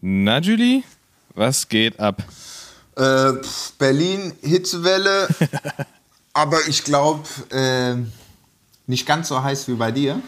Na, 0.00 0.38
Julie, 0.40 0.82
was 1.34 1.68
geht 1.68 1.98
ab? 1.98 2.22
Äh, 2.96 3.32
Berlin, 3.78 4.32
Hitzewelle, 4.42 5.28
aber 6.32 6.58
ich 6.68 6.84
glaube, 6.84 7.24
äh, 7.50 7.94
nicht 8.86 9.06
ganz 9.06 9.28
so 9.28 9.42
heiß 9.42 9.68
wie 9.68 9.74
bei 9.74 9.90
dir. 9.92 10.20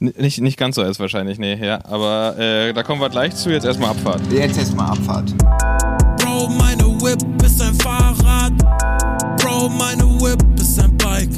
N 0.00 0.12
nicht, 0.16 0.40
nicht 0.40 0.58
ganz 0.58 0.76
so 0.76 0.84
heiß 0.84 0.98
wahrscheinlich, 1.00 1.38
nee, 1.38 1.54
ja. 1.54 1.84
Aber 1.84 2.36
äh, 2.38 2.72
da 2.72 2.82
kommen 2.82 3.00
wir 3.00 3.10
gleich 3.10 3.34
zu, 3.36 3.50
jetzt 3.50 3.64
erstmal 3.64 3.90
Abfahrt. 3.90 4.20
Jetzt 4.32 4.58
erstmal 4.58 4.90
Abfahrt. 4.90 5.36
Bro, 6.18 6.48
meine 6.48 6.84
Whip 7.02 7.20
ist 7.44 7.60
ein 7.60 7.74
Fahrrad. 7.76 8.52
Bro, 9.40 9.68
meine 9.70 10.04
Whip 10.20 10.42
ist 10.58 10.78
ein 10.80 10.96
Bike. 10.96 11.30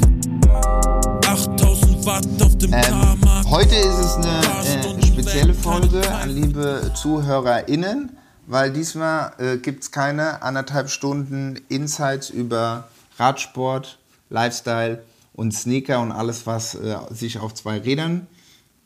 8000 1.27 2.05
Watt 2.05 2.25
auf 2.41 2.57
dem 2.57 2.73
Ähm, 2.73 2.81
Tarmac. 2.81 3.45
heute 3.49 3.75
ist 3.75 3.99
es 3.99 4.15
eine 4.15 4.27
äh, 4.65 5.06
spezielle 5.17 5.55
Folge 5.55 6.07
an 6.13 6.29
liebe 6.29 6.91
ZuhörerInnen, 6.93 8.15
weil 8.45 8.71
diesmal 8.71 9.31
äh, 9.39 9.57
gibt 9.57 9.81
es 9.81 9.91
keine 9.91 10.43
anderthalb 10.43 10.91
Stunden 10.91 11.59
Insights 11.69 12.29
über 12.29 12.87
Radsport, 13.17 13.97
Lifestyle 14.29 15.03
und 15.33 15.55
Sneaker 15.55 16.01
und 16.01 16.11
alles, 16.11 16.45
was 16.45 16.75
äh, 16.75 16.97
sich 17.09 17.39
auf 17.39 17.55
zwei 17.55 17.79
Rädern 17.79 18.27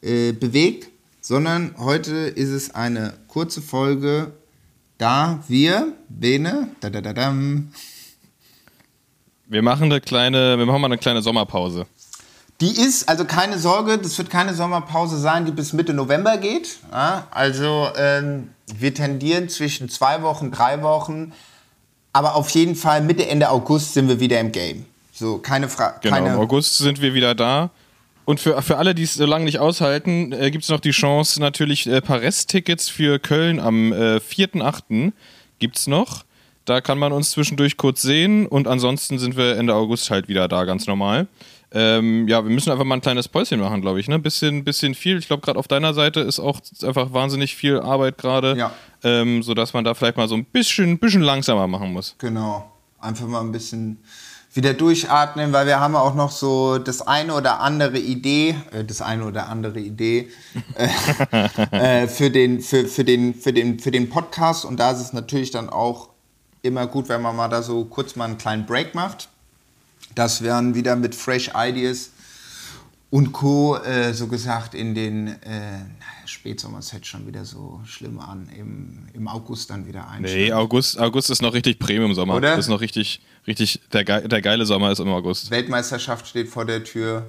äh, 0.01 0.31
bewegt, 0.31 0.89
sondern 1.19 1.75
heute 1.77 2.13
ist 2.13 2.51
es 2.51 2.73
eine 2.73 3.11
kurze 3.27 3.61
Folge, 3.61 4.31
da 4.99 5.43
wir, 5.49 5.91
Bene, 6.07 6.69
da 6.79 6.89
da 6.89 7.01
da 7.01 7.11
dam, 7.11 7.73
Wir 9.47 9.61
machen 9.61 9.91
eine 9.91 9.99
kleine, 9.99 10.57
wir 10.57 10.65
machen 10.65 10.79
mal 10.79 10.87
eine 10.87 10.97
kleine 10.97 11.21
Sommerpause. 11.21 11.87
Die 12.61 12.79
ist, 12.79 13.09
also 13.09 13.25
keine 13.25 13.57
Sorge, 13.57 13.97
das 13.97 14.17
wird 14.19 14.29
keine 14.29 14.53
Sommerpause 14.53 15.17
sein, 15.17 15.45
die 15.45 15.51
bis 15.51 15.73
Mitte 15.73 15.93
November 15.93 16.37
geht. 16.37 16.77
Ja, 16.91 17.27
also 17.31 17.89
ähm, 17.97 18.51
wir 18.77 18.93
tendieren 18.93 19.49
zwischen 19.49 19.89
zwei 19.89 20.21
Wochen, 20.21 20.51
drei 20.51 20.83
Wochen, 20.83 21.33
aber 22.13 22.35
auf 22.35 22.49
jeden 22.51 22.75
Fall 22.75 23.01
Mitte, 23.01 23.27
Ende 23.27 23.49
August 23.49 23.95
sind 23.95 24.07
wir 24.07 24.19
wieder 24.19 24.39
im 24.39 24.51
Game. 24.51 24.85
So, 25.11 25.39
keine 25.39 25.69
Frage. 25.69 25.99
Genau, 26.03 26.15
keine, 26.15 26.33
im 26.33 26.39
August 26.39 26.77
sind 26.77 27.01
wir 27.01 27.15
wieder 27.15 27.33
da. 27.33 27.71
Und 28.25 28.39
für, 28.39 28.61
für 28.61 28.77
alle, 28.77 28.93
die 28.93 29.03
es 29.03 29.15
so 29.15 29.25
lange 29.25 29.45
nicht 29.45 29.57
aushalten, 29.57 30.31
äh, 30.31 30.51
gibt 30.51 30.63
es 30.63 30.69
noch 30.69 30.79
die 30.79 30.91
Chance, 30.91 31.39
natürlich 31.39 31.87
äh, 31.87 31.99
paar 31.99 32.21
Resttickets 32.21 32.89
für 32.89 33.17
Köln 33.17 33.59
am 33.59 33.91
äh, 33.91 34.17
4.8. 34.17 35.13
gibt 35.57 35.77
es 35.77 35.87
noch. 35.87 36.23
Da 36.65 36.79
kann 36.79 36.99
man 36.99 37.11
uns 37.11 37.31
zwischendurch 37.31 37.75
kurz 37.75 38.03
sehen 38.03 38.45
und 38.45 38.67
ansonsten 38.67 39.17
sind 39.17 39.35
wir 39.35 39.57
Ende 39.57 39.73
August 39.73 40.11
halt 40.11 40.27
wieder 40.27 40.47
da, 40.47 40.63
ganz 40.65 40.85
normal. 40.85 41.27
Ähm, 41.73 42.27
ja, 42.27 42.43
wir 42.43 42.51
müssen 42.51 42.69
einfach 42.71 42.83
mal 42.83 42.95
ein 42.95 43.01
kleines 43.01 43.27
Päuschen 43.29 43.59
machen, 43.59 43.81
glaube 43.81 43.99
ich. 43.99 44.07
Ne? 44.09 44.19
Bisschen, 44.19 44.63
bisschen 44.63 44.93
viel. 44.93 45.17
Ich 45.17 45.27
glaube, 45.27 45.41
gerade 45.41 45.57
auf 45.57 45.67
deiner 45.67 45.93
Seite 45.93 46.19
ist 46.19 46.39
auch 46.39 46.59
einfach 46.83 47.13
wahnsinnig 47.13 47.55
viel 47.55 47.79
Arbeit 47.79 48.17
gerade, 48.17 48.57
Ja. 48.57 48.71
ähm, 49.03 49.41
sodass 49.41 49.73
man 49.73 49.83
da 49.85 49.93
vielleicht 49.93 50.17
mal 50.17 50.27
so 50.27 50.35
ein 50.35 50.43
bisschen, 50.45 50.99
bisschen 50.99 51.21
langsamer 51.21 51.67
machen 51.67 51.93
muss. 51.93 52.15
Genau. 52.17 52.69
Einfach 52.99 53.25
mal 53.27 53.39
ein 53.41 53.51
bisschen 53.53 53.99
wieder 54.53 54.73
durchatmen, 54.73 55.53
weil 55.53 55.65
wir 55.65 55.79
haben 55.79 55.95
auch 55.95 56.13
noch 56.13 56.29
so 56.31 56.77
das 56.77 57.01
eine 57.07 57.33
oder 57.33 57.61
andere 57.61 57.97
Idee, 57.99 58.55
äh, 58.71 58.83
das 58.83 59.01
eine 59.01 59.23
oder 59.25 59.47
andere 59.47 59.79
Idee 59.79 60.27
äh, 60.75 60.89
äh, 62.03 62.07
für, 62.07 62.29
den, 62.29 62.59
für, 62.59 62.85
für, 62.85 63.05
den, 63.05 63.33
für, 63.33 63.53
den, 63.53 63.79
für 63.79 63.91
den 63.91 64.09
Podcast. 64.09 64.65
Und 64.65 64.77
da 64.77 64.91
ist 64.91 64.99
es 64.99 65.13
natürlich 65.13 65.51
dann 65.51 65.69
auch 65.69 66.09
immer 66.63 66.85
gut, 66.85 67.07
wenn 67.07 67.21
man 67.21 67.35
mal 67.35 67.47
da 67.47 67.61
so 67.63 67.85
kurz 67.85 68.17
mal 68.17 68.25
einen 68.25 68.37
kleinen 68.37 68.65
Break 68.65 68.93
macht. 68.93 69.29
Dass 70.15 70.43
wir 70.43 70.59
wieder 70.75 70.95
mit 70.95 71.15
Fresh 71.15 71.51
Ideas 71.55 72.11
und 73.09 73.31
Co. 73.33 73.77
Äh, 73.77 74.13
so 74.13 74.27
gesagt 74.27 74.73
in 74.73 74.95
den 74.95 75.27
äh, 75.27 75.85
Spätsommer, 76.25 76.79
es 76.79 76.93
hört 76.93 77.05
schon 77.05 77.27
wieder 77.27 77.45
so 77.45 77.81
schlimm 77.85 78.19
an, 78.19 78.49
im, 78.57 79.07
im 79.13 79.27
August 79.27 79.69
dann 79.69 79.85
wieder 79.85 80.09
einsteigen. 80.09 80.45
Nee, 80.45 80.53
August, 80.53 80.99
August 80.99 81.29
ist 81.29 81.41
noch 81.41 81.53
richtig 81.53 81.77
Premium-Sommer. 81.77 82.35
Oder? 82.35 82.55
Das 82.55 82.65
ist 82.65 82.69
noch 82.69 82.81
richtig, 82.81 83.21
richtig, 83.47 83.81
der, 83.91 84.05
ge 84.05 84.27
der 84.27 84.41
geile 84.41 84.65
Sommer 84.65 84.91
ist 84.91 84.99
im 84.99 85.09
August. 85.09 85.51
Weltmeisterschaft 85.51 86.27
steht 86.27 86.47
vor 86.47 86.65
der 86.65 86.83
Tür. 86.83 87.27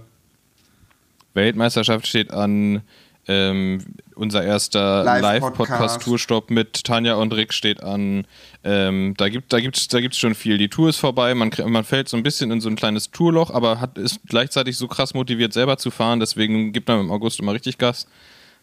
Weltmeisterschaft 1.35 2.07
steht 2.07 2.31
an. 2.31 2.83
Ähm, 3.29 3.85
unser 4.17 4.43
erster 4.43 5.05
Live-Podcast. 5.05 5.71
Live-Podcast-Tourstopp 5.71 6.51
mit 6.51 6.83
Tanja 6.85 7.15
und 7.15 7.33
Rick 7.33 7.53
steht 7.53 7.83
an. 7.83 8.27
Ähm, 8.65 9.15
da 9.17 9.29
gibt 9.29 9.53
da 9.53 9.61
gibt's, 9.61 9.87
da 9.89 10.01
gibt's 10.01 10.19
schon 10.19 10.35
viel. 10.35 10.59
Die 10.59 10.69
Tour 10.69 10.89
ist 10.89 10.99
vorbei, 10.99 11.35
man, 11.35 11.53
man 11.67 11.85
fällt 11.85 12.09
so 12.09 12.17
ein 12.17 12.25
bisschen 12.25 12.51
in 12.51 12.61
so 12.61 12.69
ein 12.69 12.75
kleines 12.75 13.13
Tourloch, 13.13 13.51
aber 13.51 13.81
hat, 13.81 13.97
ist 13.97 14.19
gleichzeitig 14.27 14.77
so 14.77 14.89
krass 14.89 15.15
motiviert, 15.15 15.53
selber 15.53 15.79
zu 15.79 15.91
fahren. 15.93 16.19
Deswegen 16.19 16.73
gibt 16.73 16.89
man 16.89 16.99
im 17.01 17.11
August 17.13 17.39
immer 17.39 17.53
richtig 17.53 17.79
Gas. 17.79 18.07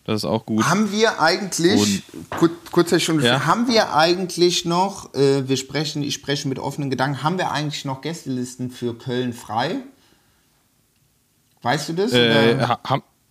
Das 0.03 0.21
ist 0.21 0.25
auch 0.25 0.45
gut. 0.45 0.65
Haben 0.65 0.91
wir 0.91 1.21
eigentlich, 1.21 2.03
kur 2.29 2.49
kurzer 2.71 2.99
Stunde, 2.99 3.25
Ja. 3.25 3.45
haben 3.45 3.67
wir 3.67 3.93
eigentlich 3.95 4.65
noch, 4.65 5.13
äh, 5.13 5.47
wir 5.47 5.55
sprechen, 5.55 6.01
ich 6.03 6.15
spreche 6.15 6.47
mit 6.47 6.57
offenen 6.59 6.89
Gedanken, 6.89 7.21
haben 7.23 7.37
wir 7.37 7.51
eigentlich 7.51 7.85
noch 7.85 8.01
Gästelisten 8.01 8.71
für 8.71 8.97
Köln 8.97 9.33
frei? 9.33 9.77
Weißt 11.61 11.89
du 11.89 11.93
das? 11.93 12.11
Äh, 12.13 12.57
ha, 12.59 12.79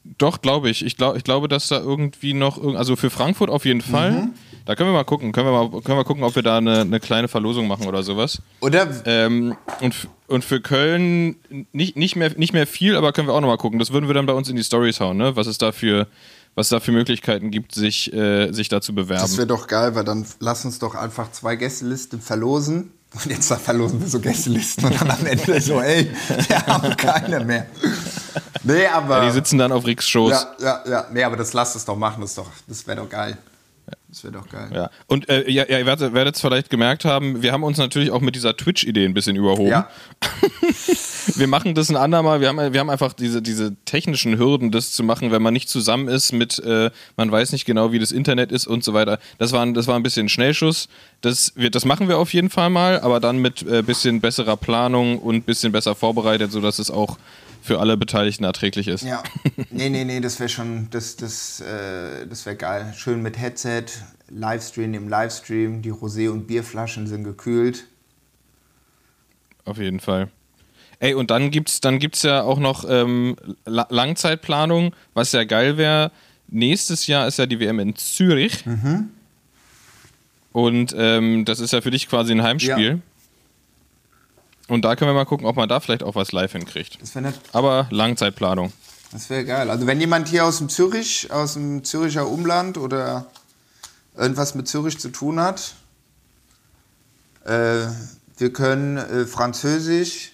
doch, 0.04 0.40
glaube 0.40 0.70
ich. 0.70 0.84
Ich, 0.84 0.96
glaub, 0.96 1.16
ich 1.16 1.24
glaube, 1.24 1.48
dass 1.48 1.68
da 1.68 1.80
irgendwie 1.80 2.32
noch, 2.32 2.62
also 2.74 2.96
für 2.96 3.10
Frankfurt 3.10 3.50
auf 3.50 3.64
jeden 3.64 3.80
Fall. 3.80 4.12
Mhm. 4.12 4.34
Da 4.64 4.74
können 4.74 4.90
wir 4.90 4.94
mal 4.94 5.04
gucken. 5.04 5.32
Können 5.32 5.46
wir 5.46 5.52
mal, 5.52 5.80
können 5.82 5.98
wir 5.98 6.04
gucken, 6.04 6.22
ob 6.24 6.34
wir 6.34 6.42
da 6.42 6.58
eine, 6.58 6.80
eine 6.80 7.00
kleine 7.00 7.28
Verlosung 7.28 7.66
machen 7.68 7.86
oder 7.86 8.02
sowas. 8.02 8.42
Oder 8.60 8.88
Ähm, 9.06 9.56
und, 9.80 10.08
und 10.26 10.44
für 10.44 10.60
Köln 10.60 11.36
nicht, 11.72 11.96
nicht, 11.96 12.16
mehr, 12.16 12.30
nicht 12.36 12.52
mehr 12.52 12.66
viel, 12.66 12.96
aber 12.96 13.12
können 13.12 13.28
wir 13.28 13.34
auch 13.34 13.40
nochmal 13.40 13.58
gucken. 13.58 13.78
Das 13.78 13.92
würden 13.92 14.08
wir 14.08 14.14
dann 14.14 14.26
bei 14.26 14.34
uns 14.34 14.48
in 14.48 14.56
die 14.56 14.64
Stories 14.64 15.00
hauen, 15.00 15.16
ne? 15.16 15.36
was 15.36 15.46
es 15.46 15.58
da 15.58 15.72
für, 15.72 16.06
was 16.54 16.68
da 16.68 16.80
für 16.80 16.92
Möglichkeiten 16.92 17.50
gibt, 17.50 17.74
sich, 17.74 18.12
äh, 18.12 18.52
sich 18.52 18.68
da 18.68 18.80
zu 18.80 18.94
bewerben. 18.94 19.22
das 19.22 19.36
wäre 19.36 19.46
doch 19.46 19.66
geil, 19.66 19.94
weil 19.94 20.04
dann 20.04 20.26
lass 20.40 20.64
uns 20.64 20.78
doch 20.78 20.94
einfach 20.94 21.32
zwei 21.32 21.56
Gästelisten 21.56 22.20
verlosen. 22.20 22.92
Und 23.14 23.26
jetzt 23.26 23.50
verlosen 23.52 24.00
wir 24.00 24.06
so 24.08 24.20
Gästelisten 24.20 24.84
und 24.84 25.00
dann 25.00 25.10
am 25.10 25.24
Ende 25.26 25.60
so, 25.60 25.80
ey, 25.80 26.10
wir 26.48 26.66
haben 26.66 26.94
keine 26.96 27.40
mehr. 27.44 27.66
Nee, 28.62 28.86
aber. 28.86 29.22
die 29.24 29.30
sitzen 29.30 29.58
dann 29.58 29.72
auf 29.72 29.86
Ricks 29.86 30.06
Schoß. 30.08 30.30
ja, 30.30 30.54
ja, 30.60 30.82
ja. 30.88 31.06
Nee, 31.10 31.24
aber 31.24 31.36
das 31.36 31.52
lasst 31.54 31.74
es 31.74 31.84
doch 31.86 31.96
machen, 31.96 32.20
das, 32.20 32.34
doch- 32.34 32.50
das 32.66 32.86
wäre 32.86 32.98
doch 32.98 33.08
geil. 33.08 33.38
Das 34.10 34.24
wäre 34.24 34.32
doch 34.32 34.48
geil. 34.48 34.70
Ja. 34.74 34.90
Und 35.06 35.28
äh, 35.28 35.50
ja, 35.50 35.66
ja, 35.68 35.78
ihr 35.78 35.84
werdet, 35.86 36.34
es 36.34 36.40
vielleicht 36.40 36.70
gemerkt 36.70 37.04
haben, 37.04 37.42
wir 37.42 37.52
haben 37.52 37.62
uns 37.62 37.76
natürlich 37.76 38.10
auch 38.10 38.22
mit 38.22 38.34
dieser 38.34 38.56
Twitch-Idee 38.56 39.04
ein 39.04 39.12
bisschen 39.12 39.36
überhoben. 39.36 39.68
Ja. 39.70 39.88
Wir 41.34 41.46
machen 41.46 41.74
das 41.74 41.90
ein 41.90 41.96
andermal. 41.96 42.40
Wir 42.40 42.48
haben, 42.48 42.72
wir 42.72 42.80
haben 42.80 42.88
einfach 42.88 43.12
diese, 43.12 43.42
diese 43.42 43.76
technischen 43.84 44.38
Hürden, 44.38 44.70
das 44.70 44.92
zu 44.92 45.02
machen, 45.04 45.30
wenn 45.30 45.42
man 45.42 45.52
nicht 45.52 45.68
zusammen 45.68 46.08
ist 46.08 46.32
mit, 46.32 46.58
äh, 46.60 46.90
man 47.18 47.30
weiß 47.30 47.52
nicht 47.52 47.66
genau, 47.66 47.92
wie 47.92 47.98
das 47.98 48.12
Internet 48.12 48.50
ist 48.50 48.66
und 48.66 48.82
so 48.82 48.94
weiter. 48.94 49.18
Das 49.36 49.52
war, 49.52 49.60
ein- 49.62 49.74
das 49.74 49.86
war 49.86 49.96
ein 49.96 50.02
bisschen 50.02 50.30
Schnellschuss. 50.30 50.88
Das, 51.20 51.52
wird, 51.54 51.74
das 51.74 51.84
machen 51.84 52.08
wir 52.08 52.16
auf 52.18 52.32
jeden 52.32 52.48
Fall 52.48 52.70
mal, 52.70 53.00
aber 53.00 53.20
dann 53.20 53.38
mit 53.38 53.62
äh, 53.62 53.82
bisschen 53.82 54.22
besserer 54.22 54.56
Planung 54.56 55.18
und 55.18 55.44
bisschen 55.44 55.70
besser 55.70 55.94
vorbereitet, 55.94 56.50
sodass 56.50 56.78
es 56.78 56.90
auch 56.90 57.18
für 57.62 57.80
alle 57.80 57.96
Beteiligten 57.96 58.44
erträglich 58.44 58.88
ist. 58.88 59.02
Ja, 59.02 59.22
nee, 59.70 59.88
nee, 59.88 60.04
nee, 60.04 60.20
das 60.20 60.38
wäre 60.40 60.48
schon, 60.48 60.88
das, 60.90 61.16
das, 61.16 61.60
äh, 61.60 62.26
das 62.26 62.46
wäre 62.46 62.56
geil. 62.56 62.92
Schön 62.96 63.22
mit 63.22 63.38
Headset, 63.38 63.84
Livestream 64.30 64.94
im 64.94 65.08
Livestream, 65.08 65.82
die 65.82 65.92
Rosé- 65.92 66.30
und 66.30 66.46
Bierflaschen 66.46 67.06
sind 67.06 67.24
gekühlt. 67.24 67.86
Auf 69.64 69.78
jeden 69.78 70.00
Fall. 70.00 70.28
Ey, 71.00 71.14
und 71.14 71.30
dann 71.30 71.50
gibt's, 71.50 71.80
dann 71.80 71.98
gibt's 71.98 72.22
ja 72.22 72.42
auch 72.42 72.58
noch 72.58 72.84
ähm, 72.88 73.36
La 73.64 73.86
Langzeitplanung, 73.90 74.94
was 75.14 75.32
ja 75.32 75.44
geil 75.44 75.76
wäre. 75.76 76.10
Nächstes 76.48 77.06
Jahr 77.06 77.28
ist 77.28 77.38
ja 77.38 77.46
die 77.46 77.60
WM 77.60 77.78
in 77.78 77.94
Zürich. 77.94 78.64
Und 80.52 80.94
ähm, 80.96 81.44
das 81.44 81.60
ist 81.60 81.72
ja 81.72 81.80
für 81.82 81.90
dich 81.90 82.08
quasi 82.08 82.32
ein 82.32 82.42
Heimspiel. 82.42 83.00
Und 84.68 84.84
da 84.84 84.96
können 84.96 85.08
wir 85.10 85.14
mal 85.14 85.24
gucken, 85.24 85.46
ob 85.46 85.56
man 85.56 85.68
da 85.68 85.80
vielleicht 85.80 86.02
auch 86.02 86.14
was 86.14 86.32
live 86.32 86.52
hinkriegt. 86.52 87.00
Das 87.00 87.14
wäre 87.14 87.32
Aber 87.52 87.88
Langzeitplanung. 87.90 88.72
das 89.12 89.30
wär 89.30 89.44
geil. 89.44 89.70
Also 89.70 89.86
wenn 89.86 89.98
jemand 89.98 90.28
hier 90.28 90.44
aus 90.44 90.58
dem 90.58 90.68
Zürich, 90.68 91.30
aus 91.32 91.54
dem 91.54 91.84
Züricher 91.84 92.28
Umland 92.28 92.76
oder 92.76 93.26
irgendwas 94.16 94.54
mit 94.54 94.68
Zürich 94.68 94.98
zu 94.98 95.08
tun 95.08 95.40
hat, 95.40 95.74
äh, 97.44 97.86
wir 98.36 98.52
können 98.52 98.98
äh, 98.98 99.24
Französisch, 99.26 100.32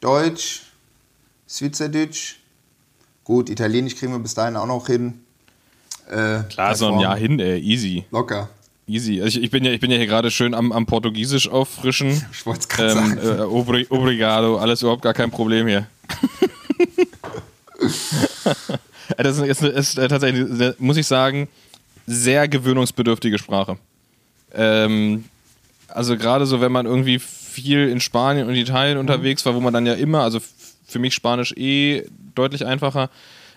Deutsch, 0.00 0.62
Schweizerdeutsch, 1.48 2.36
gut, 3.22 3.48
Italienisch 3.48 3.96
kriegen 3.96 4.12
wir 4.12 4.18
bis 4.18 4.34
dahin 4.34 4.56
auch 4.56 4.66
noch 4.66 4.86
hin. 4.88 5.24
Äh, 6.10 6.42
Klar, 6.48 6.74
so 6.74 6.92
ein. 6.92 6.98
Jahr 7.00 7.16
hin, 7.16 7.38
ey, 7.38 7.60
easy. 7.60 8.04
Locker. 8.10 8.48
Easy. 8.90 9.20
Also 9.22 9.38
ich, 9.38 9.44
ich, 9.44 9.50
bin 9.50 9.64
ja, 9.64 9.70
ich 9.72 9.80
bin 9.80 9.90
ja 9.90 9.96
hier 9.96 10.06
gerade 10.06 10.30
schön 10.30 10.54
am, 10.54 10.72
am 10.72 10.86
Portugiesisch 10.86 11.48
auffrischen. 11.48 12.10
Ich 12.32 12.44
wollte 12.46 12.60
es 12.60 12.68
gerade 12.68 12.92
Ähm, 12.92 13.18
sagen. 13.20 13.38
äh, 13.40 13.42
obri 13.42 13.86
obrigado, 13.90 14.56
alles 14.58 14.82
überhaupt 14.82 15.02
gar 15.02 15.14
kein 15.14 15.30
Problem 15.30 15.66
hier. 15.66 15.86
Äh, 19.16 19.22
das 19.24 19.38
ist, 19.38 19.62
ist, 19.62 19.62
ist 19.62 19.98
äh, 19.98 20.06
tatsächlich, 20.08 20.74
muss 20.78 20.96
ich 20.96 21.06
sagen, 21.06 21.48
sehr 22.06 22.46
gewöhnungsbedürftige 22.46 23.38
Sprache. 23.38 23.76
Ähm, 24.52 25.24
also 25.88 26.16
gerade 26.16 26.46
so, 26.46 26.60
wenn 26.60 26.70
man 26.70 26.86
irgendwie 26.86 27.18
viel 27.18 27.88
in 27.88 28.00
Spanien 28.00 28.46
und 28.48 28.54
Italien 28.54 28.98
unterwegs 28.98 29.44
war, 29.46 29.54
wo 29.54 29.60
man 29.60 29.72
dann 29.74 29.86
ja 29.86 29.94
immer, 29.94 30.20
also 30.22 30.38
für 30.86 30.98
mich 31.00 31.14
Spanisch 31.14 31.52
eh 31.56 32.04
deutlich 32.34 32.64
einfacher, 32.66 33.10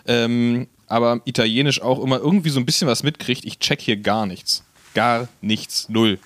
ähm, 0.08 0.68
aber 0.88 1.22
Italienisch 1.26 1.82
auch 1.82 2.02
immer 2.04 2.18
irgendwie 2.18 2.50
so 2.50 2.60
ein 2.60 2.66
bisschen 2.66 2.88
was 2.88 3.04
mitkriegt. 3.04 3.46
Ich 3.46 3.60
check 3.60 3.80
hier 3.82 3.98
gar 3.98 4.26
nichts. 4.26 4.64
Gar 4.94 5.28
nichts. 5.42 5.88
Null. 5.90 6.20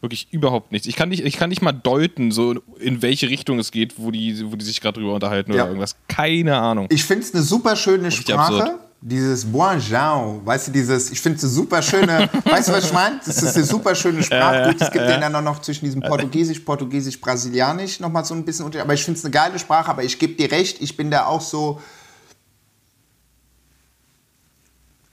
Wirklich 0.00 0.28
überhaupt 0.30 0.72
nichts. 0.72 0.86
Ich 0.88 0.96
kann 0.96 1.10
nicht, 1.10 1.24
ich 1.24 1.36
kann 1.36 1.50
nicht 1.50 1.60
mal 1.60 1.72
deuten, 1.72 2.32
so 2.32 2.54
in 2.78 3.02
welche 3.02 3.28
Richtung 3.28 3.58
es 3.58 3.70
geht, 3.70 3.94
wo 3.98 4.10
die, 4.10 4.50
wo 4.50 4.56
die 4.56 4.64
sich 4.64 4.80
gerade 4.80 4.98
drüber 4.98 5.12
unterhalten 5.14 5.52
Ja. 5.52 5.62
oder 5.62 5.66
irgendwas. 5.72 5.94
Keine 6.08 6.56
Ahnung. 6.56 6.86
Ich 6.90 7.04
finde 7.04 7.24
es 7.24 7.34
eine 7.34 7.42
super 7.42 7.76
schöne 7.76 8.10
Sprache. 8.10 8.54
absurd. 8.62 8.80
Dieses 9.02 9.46
Bonjour, 9.46 10.42
weißt 10.44 10.68
du, 10.68 10.72
dieses, 10.72 11.10
ich 11.10 11.20
finde 11.20 11.38
es 11.38 11.44
eine 11.44 11.52
super 11.52 11.80
schöne, 11.80 12.28
weißt 12.44 12.68
du, 12.68 12.72
was 12.72 12.84
ich 12.84 12.92
meine? 12.92 13.18
Das 13.24 13.42
ist 13.42 13.56
eine 13.56 13.64
super 13.64 13.94
schöne 13.94 14.22
Sprache. 14.22 14.70
Gut, 14.72 14.80
es 14.82 14.90
gibt 14.90 15.04
ja 15.06 15.18
dann 15.18 15.34
auch 15.34 15.40
noch 15.42 15.60
zwischen 15.62 15.86
diesem 15.86 16.02
Portugiesisch, 16.02 16.60
Portugiesisch, 16.60 17.18
Brasilianisch 17.18 18.00
nochmal 18.00 18.26
so 18.26 18.34
ein 18.34 18.44
bisschen 18.44 18.66
Unterschied. 18.66 18.84
Aber 18.84 18.92
ich 18.94 19.02
finde 19.02 19.18
es 19.18 19.24
eine 19.24 19.32
geile 19.32 19.58
Sprache, 19.58 19.90
aber 19.90 20.02
ich 20.04 20.18
gebe 20.18 20.34
dir 20.34 20.50
recht, 20.52 20.82
ich 20.82 20.96
bin 20.96 21.10
da 21.10 21.24
auch 21.26 21.40
so. 21.40 21.80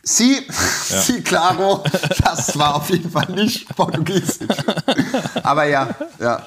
Sie, 0.08 0.38
Sie, 0.88 1.22
claro, 1.22 1.84
das 2.24 2.58
war 2.58 2.76
auf 2.76 2.90
jeden 2.90 3.12
Fall 3.12 3.30
nicht 3.34 3.68
Portugiesisch. 3.76 4.48
Aber 5.44 5.66
ja, 5.66 5.94
ja. 6.20 6.46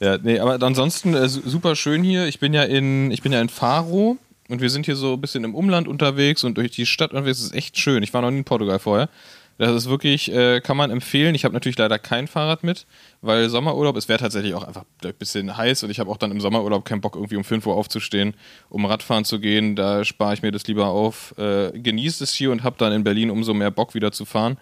Ja, 0.00 0.18
nee, 0.18 0.38
aber 0.40 0.60
ansonsten 0.64 1.14
äh, 1.14 1.28
su- 1.28 1.42
super 1.48 1.76
schön 1.76 2.02
hier. 2.02 2.26
Ich 2.26 2.38
bin 2.40 2.52
ja 2.54 2.62
in, 2.64 3.10
ich 3.10 3.22
bin 3.22 3.32
ja 3.32 3.40
in 3.40 3.48
Faro 3.48 4.16
und 4.48 4.60
wir 4.60 4.68
sind 4.70 4.84
hier 4.86 4.96
so 4.96 5.14
ein 5.14 5.20
bisschen 5.20 5.44
im 5.44 5.54
Umland 5.54 5.86
unterwegs 5.88 6.42
und 6.44 6.56
durch 6.58 6.72
die 6.72 6.86
Stadt 6.86 7.12
unterwegs. 7.12 7.38
Es 7.38 7.46
ist 7.46 7.54
echt 7.54 7.78
schön. 7.78 8.02
Ich 8.02 8.12
war 8.12 8.20
noch 8.22 8.30
nie 8.30 8.38
in 8.38 8.44
Portugal 8.44 8.78
vorher. 8.80 9.08
Das 9.58 9.74
ist 9.74 9.88
wirklich, 9.88 10.32
äh, 10.32 10.60
kann 10.60 10.76
man 10.76 10.90
empfehlen. 10.90 11.34
Ich 11.34 11.44
habe 11.44 11.54
natürlich 11.54 11.78
leider 11.78 11.98
kein 11.98 12.26
Fahrrad 12.26 12.64
mit, 12.64 12.86
weil 13.20 13.48
Sommerurlaub, 13.48 13.96
es 13.96 14.08
wäre 14.08 14.18
tatsächlich 14.18 14.54
auch 14.54 14.64
einfach 14.64 14.84
ein 15.04 15.14
bisschen 15.14 15.56
heiß 15.56 15.84
und 15.84 15.90
ich 15.90 16.00
habe 16.00 16.10
auch 16.10 16.16
dann 16.16 16.30
im 16.30 16.40
Sommerurlaub 16.40 16.84
keinen 16.84 17.00
Bock, 17.00 17.16
irgendwie 17.16 17.36
um 17.36 17.44
5 17.44 17.66
Uhr 17.66 17.76
aufzustehen, 17.76 18.34
um 18.68 18.84
Radfahren 18.84 19.24
zu 19.24 19.38
gehen. 19.40 19.76
Da 19.76 20.04
spare 20.04 20.34
ich 20.34 20.42
mir 20.42 20.50
das 20.52 20.66
lieber 20.66 20.86
auf. 20.86 21.34
Äh, 21.38 21.78
genieße 21.78 22.24
es 22.24 22.32
hier 22.32 22.50
und 22.50 22.62
habe 22.62 22.76
dann 22.78 22.92
in 22.92 23.04
Berlin 23.04 23.30
umso 23.30 23.54
mehr 23.54 23.70
Bock 23.70 23.94
wieder 23.94 24.12
zu 24.12 24.24
fahren. 24.24 24.58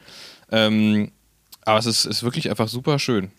Ähm, 0.50 1.12
aber 1.64 1.78
es 1.78 1.86
ist, 1.86 2.04
ist 2.04 2.22
wirklich 2.22 2.50
einfach 2.50 2.68
super 2.68 2.98
schön. 2.98 3.30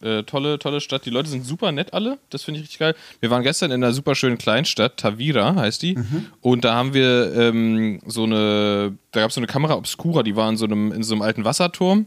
Äh, 0.00 0.22
tolle, 0.22 0.58
tolle 0.58 0.80
Stadt. 0.80 1.04
Die 1.06 1.10
Leute 1.10 1.28
sind 1.28 1.44
super 1.44 1.72
nett 1.72 1.92
alle. 1.92 2.18
Das 2.30 2.44
finde 2.44 2.60
ich 2.60 2.64
richtig 2.64 2.78
geil. 2.78 2.94
Wir 3.20 3.30
waren 3.30 3.42
gestern 3.42 3.70
in 3.72 3.82
einer 3.82 3.92
super 3.92 4.14
schönen 4.14 4.38
Kleinstadt, 4.38 4.96
Tavira 4.96 5.56
heißt 5.56 5.82
die. 5.82 5.94
Und 6.40 6.64
da 6.64 6.74
haben 6.74 6.94
wir 6.94 7.34
ähm, 7.34 8.00
so 8.06 8.24
eine, 8.24 8.96
da 9.10 9.20
gab 9.20 9.30
es 9.30 9.34
so 9.34 9.40
eine 9.40 9.48
Kamera 9.48 9.74
Obscura, 9.74 10.22
die 10.22 10.36
war 10.36 10.48
in 10.48 10.56
so 10.56 10.66
einem, 10.66 10.92
in 10.92 11.02
so 11.02 11.14
einem 11.14 11.22
alten 11.22 11.44
Wasserturm. 11.44 12.06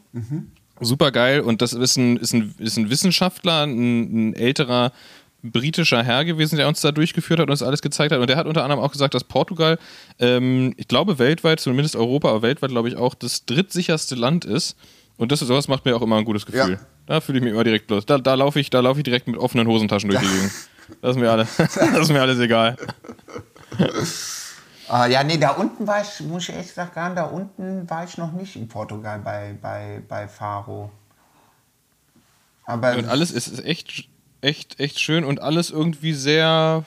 Super 0.80 1.12
geil. 1.12 1.42
Und 1.42 1.62
das 1.62 1.74
ist 1.74 1.98
ein, 1.98 2.18
ist 2.18 2.34
ein, 2.34 2.56
ist 2.58 2.78
ein 2.78 2.90
Wissenschaftler, 2.90 3.64
ein, 3.66 4.30
ein 4.30 4.34
älterer 4.36 4.92
britischer 5.44 6.04
Herr 6.04 6.24
gewesen, 6.24 6.58
der 6.58 6.68
uns 6.68 6.82
da 6.82 6.92
durchgeführt 6.92 7.40
hat 7.40 7.48
und 7.48 7.52
uns 7.52 7.64
alles 7.64 7.82
gezeigt 7.82 8.12
hat. 8.14 8.20
Und 8.20 8.30
der 8.30 8.38
hat 8.38 8.46
unter 8.46 8.64
anderem 8.64 8.82
auch 8.82 8.92
gesagt, 8.92 9.14
dass 9.14 9.24
Portugal, 9.24 9.80
ähm, 10.20 10.74
ich 10.78 10.88
glaube 10.88 11.20
weltweit, 11.20 11.60
zumindest 11.60 11.96
Europa, 11.96 12.30
aber 12.30 12.42
weltweit 12.42 12.70
glaube 12.70 12.90
ich 12.90 12.96
auch, 12.96 13.16
das 13.16 13.46
drittsicherste 13.46 14.16
Land 14.16 14.46
ist. 14.46 14.78
Und 15.18 15.32
das, 15.32 15.40
sowas 15.40 15.68
macht 15.68 15.86
mir 15.86 15.96
auch 15.96 16.02
immer 16.02 16.18
ein 16.18 16.26
gutes 16.26 16.46
Gefühl. 16.46 16.74
Ja. 16.74 16.80
Da 17.12 17.20
fühle 17.20 17.40
ich 17.40 17.44
mich 17.44 17.52
immer 17.52 17.66
direkt 17.66 17.90
los. 17.92 18.06
Da, 18.06 18.18
da 18.18 18.36
laufe 18.36 18.58
ich, 18.62 18.70
da 18.70 18.80
lauf 18.80 18.96
ich 18.98 19.04
direkt 19.04 19.28
mit 19.28 19.36
offenen 19.38 19.68
Hosentaschen 19.68 20.10
durch 20.10 20.22
die 20.22 20.28
Gegend. 20.34 20.52
Das 21.02 21.12
ist 21.12 21.22
mir 21.22 21.30
alles, 21.30 21.50
das 21.58 21.76
ist 21.76 22.10
mir 22.10 22.22
alles 22.22 22.40
egal. 22.40 22.78
Ah, 24.88 25.06
ja, 25.08 25.24
nee, 25.24 25.38
da 25.38 25.52
unten 25.52 25.88
war 25.88 26.02
ich, 26.02 26.20
muss 26.26 26.50
ich 26.50 26.56
echt 26.56 26.74
sagen, 26.74 27.16
da 27.16 27.24
unten 27.24 27.90
war 27.90 28.04
ich 28.04 28.18
noch 28.18 28.34
nicht 28.34 28.58
in 28.58 28.68
Portugal 28.68 29.20
bei, 29.20 29.56
bei, 29.62 30.02
bei 30.08 30.28
Faro. 30.28 30.92
Aber 32.66 32.98
Und 32.98 33.06
alles 33.06 33.32
ist, 33.32 33.48
ist 33.48 33.64
echt, 33.64 34.10
echt, 34.42 34.82
echt 34.82 35.00
schön 35.00 35.24
und 35.24 35.42
alles 35.42 35.70
irgendwie 35.70 36.12
sehr, 36.14 36.84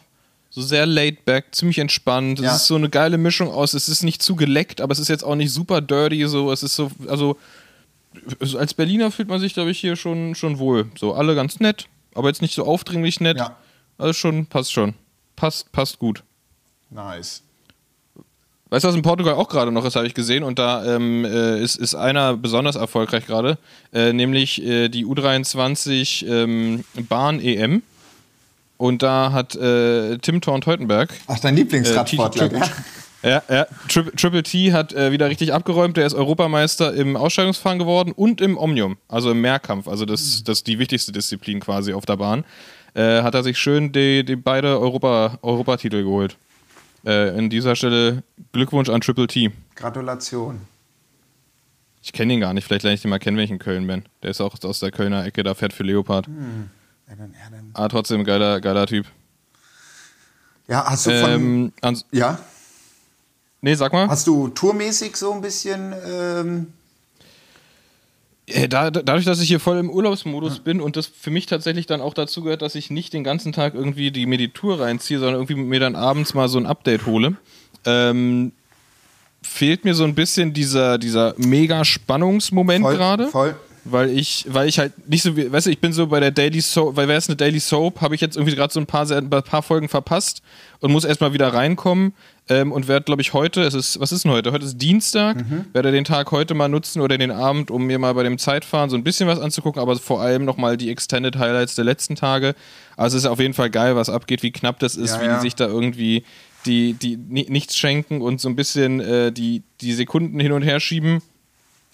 so 0.50 0.60
sehr 0.60 0.84
laid 0.84 1.24
back, 1.24 1.54
ziemlich 1.54 1.78
entspannt. 1.78 2.40
Es 2.40 2.44
Ja. 2.44 2.56
ist 2.56 2.66
so 2.66 2.74
eine 2.74 2.90
geile 2.90 3.16
Mischung 3.16 3.48
aus, 3.50 3.72
es 3.72 3.88
ist 3.88 4.02
nicht 4.02 4.22
zu 4.22 4.36
geleckt, 4.36 4.82
aber 4.82 4.92
es 4.92 4.98
ist 4.98 5.08
jetzt 5.08 5.24
auch 5.24 5.34
nicht 5.34 5.52
super 5.52 5.80
dirty, 5.80 6.26
so, 6.26 6.52
es 6.52 6.62
ist 6.62 6.76
so, 6.76 6.90
also, 7.08 7.38
als 8.56 8.74
Berliner 8.74 9.10
fühlt 9.10 9.28
man 9.28 9.40
sich, 9.40 9.54
glaube 9.54 9.70
ich, 9.70 9.78
hier 9.78 9.96
schon, 9.96 10.34
schon 10.34 10.58
wohl. 10.58 10.86
So, 10.98 11.14
alle 11.14 11.34
ganz 11.34 11.60
nett, 11.60 11.86
aber 12.14 12.28
jetzt 12.28 12.42
nicht 12.42 12.54
so 12.54 12.64
aufdringlich 12.64 13.20
nett. 13.20 13.38
Ja. 13.38 13.56
Also 13.98 14.12
schon, 14.12 14.46
passt 14.46 14.72
schon. 14.72 14.94
Passt, 15.36 15.72
passt 15.72 15.98
gut. 15.98 16.22
nice. 16.90 17.42
Weißt 18.70 18.82
du, 18.82 18.88
was 18.88 18.96
in 18.96 19.02
Portugal 19.02 19.34
auch 19.34 19.48
gerade 19.48 19.70
noch 19.70 19.84
ist, 19.84 19.94
habe 19.94 20.06
ich 20.08 20.14
gesehen. 20.14 20.42
Und 20.42 20.58
da 20.58 20.84
ähm, 20.96 21.24
äh, 21.24 21.60
ist, 21.62 21.76
ist 21.76 21.94
einer 21.94 22.36
besonders 22.36 22.74
erfolgreich 22.74 23.24
gerade, 23.24 23.56
äh, 23.92 24.12
nämlich 24.12 24.60
äh, 24.64 24.88
die 24.88 25.06
U23 25.06 26.26
ähm, 26.26 26.84
Bahn-EM. 27.08 27.82
Und 28.76 29.02
da 29.04 29.30
hat 29.30 29.54
äh, 29.54 30.18
Tim 30.18 30.40
Thorn-Teutenberg, 30.40 31.14
Ach, 31.28 31.38
dein 31.38 31.54
Lieblingsradsportler, 31.54 32.52
Äh, 32.52 32.58
ja? 32.58 32.68
Ja, 33.24 33.42
ja, 33.48 33.66
Tri 33.88 34.04
Triple 34.16 34.42
T 34.42 34.72
hat 34.72 34.92
äh, 34.92 35.10
wieder 35.10 35.28
richtig 35.28 35.52
abgeräumt. 35.52 35.96
Der 35.96 36.06
ist 36.06 36.14
Europameister 36.14 36.92
im 36.92 37.16
Aussteigungsfahren 37.16 37.78
geworden 37.78 38.12
und 38.12 38.40
im 38.40 38.58
Omnium, 38.58 38.98
also 39.08 39.30
im 39.30 39.40
Mehrkampf. 39.40 39.88
Also 39.88 40.04
das, 40.04 40.44
das 40.44 40.58
ist 40.58 40.66
die 40.66 40.78
wichtigste 40.78 41.12
Disziplin 41.12 41.60
quasi 41.60 41.94
auf 41.94 42.06
der 42.06 42.16
Bahn. 42.16 42.44
Äh, 42.94 43.22
hat 43.22 43.34
er 43.34 43.42
sich 43.42 43.58
schön 43.58 43.92
die, 43.92 44.24
die 44.24 44.36
beide 44.36 44.78
Europa, 44.78 45.38
Europatitel 45.42 46.02
geholt. 46.04 46.36
Äh, 47.06 47.36
in 47.36 47.50
dieser 47.50 47.76
Stelle 47.76 48.22
Glückwunsch 48.52 48.88
an 48.88 49.00
Triple 49.00 49.26
T. 49.26 49.50
Gratulation. 49.74 50.60
Ich 52.02 52.12
kenne 52.12 52.34
ihn 52.34 52.40
gar 52.40 52.52
nicht, 52.52 52.66
vielleicht 52.66 52.82
lerne 52.82 52.94
ich 52.94 53.02
den 53.02 53.10
mal 53.10 53.18
kennen, 53.18 53.36
wenn 53.36 53.44
ich 53.44 53.50
in 53.50 53.58
Köln 53.58 53.86
bin. 53.86 54.04
Der 54.22 54.30
ist 54.30 54.40
auch 54.40 54.54
aus 54.62 54.78
der 54.78 54.90
Kölner 54.90 55.24
Ecke, 55.24 55.42
da 55.42 55.54
fährt 55.54 55.72
für 55.72 55.84
Leopard. 55.84 56.26
Ja, 56.28 57.16
dann, 57.16 57.32
ja, 57.32 57.50
dann. 57.50 57.70
Ah, 57.72 57.88
trotzdem 57.88 58.24
geiler, 58.24 58.60
geiler 58.60 58.86
Typ. 58.86 59.06
ja 60.68 60.84
hast 60.84 61.06
du 61.06 61.18
von. 61.18 61.72
Ähm, 61.82 62.02
ja? 62.12 62.38
Nee, 63.64 63.74
sag 63.74 63.92
mal. 63.92 64.08
Hast 64.08 64.26
du 64.26 64.48
tourmäßig 64.48 65.16
so 65.16 65.32
ein 65.32 65.40
bisschen. 65.40 65.92
Ähm, 66.08 66.66
Äh, 68.46 68.68
Da, 68.68 68.90
da- 68.90 69.00
dadurch, 69.02 69.24
dass 69.24 69.40
ich 69.40 69.48
hier 69.48 69.58
voll 69.58 69.78
im 69.78 69.88
Urlaubsmodus 69.88 70.58
bin 70.60 70.80
und 70.82 70.96
das 70.96 71.06
für 71.06 71.30
mich 71.30 71.46
tatsächlich 71.46 71.86
dann 71.86 72.02
auch 72.02 72.12
dazu 72.12 72.42
gehört, 72.42 72.60
dass 72.60 72.74
ich 72.74 72.90
nicht 72.90 73.12
den 73.14 73.24
ganzen 73.24 73.52
Tag 73.52 73.72
irgendwie 73.74 74.10
die 74.10 74.26
Meditur 74.26 74.80
reinziehe, 74.80 75.18
sondern 75.18 75.36
irgendwie 75.36 75.54
mir 75.54 75.80
dann 75.80 75.96
abends 75.96 76.34
mal 76.34 76.46
so 76.48 76.58
ein 76.58 76.66
Update 76.66 77.06
hole, 77.06 77.36
ähm, 77.86 78.52
fehlt 79.42 79.84
mir 79.86 79.94
so 79.94 80.04
ein 80.04 80.14
bisschen 80.14 80.52
dieser, 80.52 80.98
dieser 80.98 81.34
mega 81.38 81.84
Spannungsmoment 81.86 82.84
gerade. 82.84 83.28
voll. 83.28 83.56
Weil 83.86 84.08
ich, 84.10 84.46
weil 84.48 84.66
ich 84.66 84.78
halt 84.78 84.92
nicht 85.08 85.22
so 85.22 85.36
wie, 85.36 85.52
weißt 85.52 85.66
du, 85.66 85.70
ich 85.70 85.78
bin 85.78 85.92
so 85.92 86.06
bei 86.06 86.18
der 86.18 86.30
Daily 86.30 86.62
Soap, 86.62 86.96
weil 86.96 87.06
wäre 87.06 87.18
es 87.18 87.28
eine 87.28 87.36
Daily 87.36 87.60
Soap, 87.60 88.00
habe 88.00 88.14
ich 88.14 88.20
jetzt 88.22 88.34
irgendwie 88.36 88.56
gerade 88.56 88.72
so 88.72 88.80
ein 88.80 88.86
paar, 88.86 89.10
ein 89.10 89.28
paar 89.28 89.62
Folgen 89.62 89.90
verpasst 89.90 90.40
und 90.80 90.90
muss 90.90 91.04
erstmal 91.04 91.34
wieder 91.34 91.52
reinkommen 91.52 92.14
ähm, 92.48 92.72
und 92.72 92.88
werde, 92.88 93.04
glaube 93.04 93.20
ich, 93.20 93.34
heute, 93.34 93.60
es 93.62 93.74
ist, 93.74 94.00
was 94.00 94.10
ist 94.10 94.24
denn 94.24 94.32
heute? 94.32 94.52
Heute 94.52 94.64
ist 94.64 94.78
Dienstag, 94.78 95.44
werde 95.74 95.92
den 95.92 96.04
Tag 96.04 96.30
heute 96.30 96.54
mal 96.54 96.68
nutzen 96.68 97.02
oder 97.02 97.18
den 97.18 97.30
Abend, 97.30 97.70
um 97.70 97.84
mir 97.84 97.98
mal 97.98 98.14
bei 98.14 98.22
dem 98.22 98.38
Zeitfahren 98.38 98.88
so 98.88 98.96
ein 98.96 99.04
bisschen 99.04 99.28
was 99.28 99.38
anzugucken, 99.38 99.82
aber 99.82 99.96
vor 99.96 100.22
allem 100.22 100.46
nochmal 100.46 100.78
die 100.78 100.88
Extended 100.90 101.36
Highlights 101.36 101.74
der 101.74 101.84
letzten 101.84 102.16
Tage. 102.16 102.54
Also 102.96 103.18
es 103.18 103.24
ist 103.24 103.28
auf 103.30 103.38
jeden 103.40 103.52
Fall 103.54 103.68
geil, 103.68 103.96
was 103.96 104.08
abgeht, 104.08 104.42
wie 104.42 104.50
knapp 104.50 104.78
das 104.78 104.96
ist, 104.96 105.16
Ja, 105.16 105.20
wie 105.20 105.26
ja. 105.26 105.34
die 105.36 105.42
sich 105.42 105.56
da 105.56 105.66
irgendwie 105.66 106.24
die, 106.64 106.94
die 106.94 107.18
ni- 107.18 107.46
nichts 107.50 107.76
schenken 107.76 108.22
und 108.22 108.40
so 108.40 108.48
ein 108.48 108.56
bisschen 108.56 109.00
äh, 109.00 109.30
die, 109.30 109.62
die 109.82 109.92
Sekunden 109.92 110.40
hin 110.40 110.52
und 110.52 110.62
her 110.62 110.80
schieben. 110.80 111.20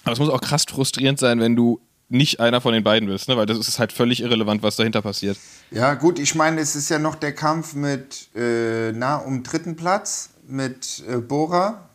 Aber 0.04 0.12
es 0.14 0.18
muss 0.18 0.30
auch 0.30 0.40
krass 0.40 0.64
frustrierend 0.66 1.18
sein, 1.18 1.40
wenn 1.40 1.54
du 1.56 1.78
nicht 2.10 2.40
einer 2.40 2.60
von 2.60 2.72
den 2.72 2.82
beiden 2.82 3.08
bist, 3.08 3.28
ne? 3.28 3.36
weil 3.36 3.46
das 3.46 3.58
ist 3.58 3.78
halt 3.78 3.92
völlig 3.92 4.20
irrelevant, 4.20 4.62
was 4.62 4.76
dahinter 4.76 5.00
passiert. 5.00 5.38
ja, 5.70 5.94
gut, 5.94 6.18
ich 6.18 6.34
meine, 6.34 6.60
es 6.60 6.76
ist 6.76 6.90
ja 6.90 6.98
noch 6.98 7.14
der 7.14 7.32
Kampf 7.32 7.74
mit. 7.74 8.28
Äh, 8.34 8.92
na, 8.92 9.16
um 9.16 9.42
dritten 9.42 9.76
Platz 9.76 10.30
mit 10.46 11.02
äh, 11.08 11.18
Bora. 11.18 11.89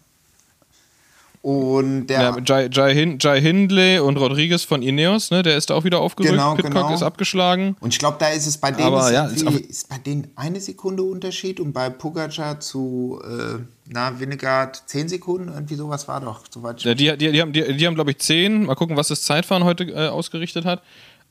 Und 1.45 2.07
der. 2.07 2.21
Ja, 2.21 2.37
Jai, 2.43 2.69
Jai, 2.71 2.93
Hin, 2.95 3.17
Jai 3.19 3.39
Hindley 3.39 3.99
und 3.99 4.17
Rodriguez 4.17 4.63
von 4.63 4.81
Ineos, 4.81 5.29
ne? 5.29 5.43
der 5.43 5.55
ist 5.57 5.69
da 5.69 5.75
auch 5.75 5.83
wieder 5.83 5.99
aufgerückt. 5.99 6.31
Genau, 6.31 6.55
Pitcock 6.55 6.73
genau. 6.73 6.93
ist 6.95 7.03
abgeschlagen. 7.03 7.77
Und 7.81 7.93
ich 7.93 7.99
glaube, 7.99 8.17
da 8.19 8.29
ist 8.29 8.47
es 8.47 8.57
bei 8.57 8.71
denen, 8.71 8.87
Aber 8.87 9.05
ist, 9.05 9.13
ja, 9.13 9.25
ist 9.27 9.43
ist, 9.43 9.89
bei 9.89 9.99
denen 9.99 10.31
eine 10.35 10.59
Sekunde 10.59 11.03
Unterschied 11.03 11.59
und 11.59 11.71
bei 11.71 11.91
Pogacar 11.91 12.59
zu 12.59 13.21
äh, 13.23 13.59
na, 13.85 14.19
Winnegard 14.19 14.85
zehn 14.87 15.07
Sekunden, 15.07 15.49
irgendwie 15.49 15.75
sowas 15.75 16.07
war 16.07 16.19
doch. 16.19 16.41
Soweit 16.49 16.81
Ja, 16.81 16.95
die, 16.95 17.15
die, 17.15 17.31
die 17.31 17.39
haben, 17.39 17.53
die, 17.53 17.77
die 17.77 17.85
haben 17.85 17.93
glaube 17.93 18.09
ich, 18.09 18.17
10. 18.17 18.65
Mal 18.65 18.73
gucken, 18.73 18.97
was 18.97 19.09
das 19.09 19.21
Zeitfahren 19.21 19.65
heute 19.65 19.83
äh, 19.83 20.07
ausgerichtet 20.07 20.65
hat. 20.65 20.81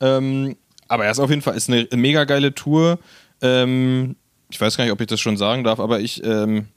Ähm, 0.00 0.54
aber 0.86 1.06
er 1.06 1.10
ist 1.10 1.18
auf 1.18 1.30
jeden 1.30 1.42
Fall 1.42 1.56
ist 1.56 1.68
eine 1.68 1.88
mega 1.96 2.22
geile 2.22 2.54
Tour. 2.54 3.00
Ähm, 3.42 4.14
ich 4.48 4.60
weiß 4.60 4.76
gar 4.76 4.84
nicht, 4.84 4.92
ob 4.92 5.00
ich 5.00 5.08
das 5.08 5.20
schon 5.20 5.36
sagen 5.36 5.64
darf, 5.64 5.80
aber 5.80 5.98
ich, 5.98 6.22
ähm, 6.22 6.68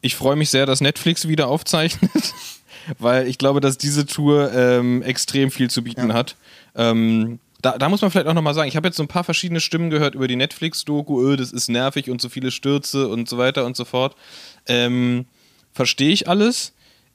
ich 0.00 0.16
freue 0.16 0.36
mich 0.36 0.50
sehr, 0.50 0.66
dass 0.66 0.80
Netflix 0.80 1.28
wieder 1.28 1.48
aufzeichnet, 1.48 2.10
weil 2.98 3.26
ich 3.28 3.38
glaube, 3.38 3.60
dass 3.60 3.78
diese 3.78 4.06
Tour 4.06 4.52
ähm, 4.52 5.02
extrem 5.02 5.50
viel 5.50 5.70
zu 5.70 5.82
bieten 5.82 6.08
Ja. 6.08 6.14
hat. 6.14 6.36
Ähm, 6.74 7.38
da, 7.62 7.76
da 7.76 7.88
muss 7.88 8.00
man 8.00 8.10
vielleicht 8.10 8.26
auch 8.26 8.34
nochmal 8.34 8.54
sagen, 8.54 8.68
ich 8.68 8.76
habe 8.76 8.88
jetzt 8.88 8.96
so 8.96 9.02
ein 9.02 9.08
paar 9.08 9.24
verschiedene 9.24 9.60
Stimmen 9.60 9.90
gehört 9.90 10.14
über 10.14 10.26
die 10.28 10.36
Netflix-Doku, 10.36 11.20
öh, 11.22 11.36
das 11.36 11.52
ist 11.52 11.68
nervig 11.68 12.08
und 12.08 12.20
so 12.20 12.28
viele 12.28 12.50
Stürze 12.50 13.08
und 13.08 13.28
so 13.28 13.36
weiter 13.38 13.66
und 13.66 13.76
so 13.76 13.84
fort. 13.84 14.16
Ähm, 14.66 15.26
Verstehe 15.72 16.10
ich 16.10 16.28
alles. 16.28 16.72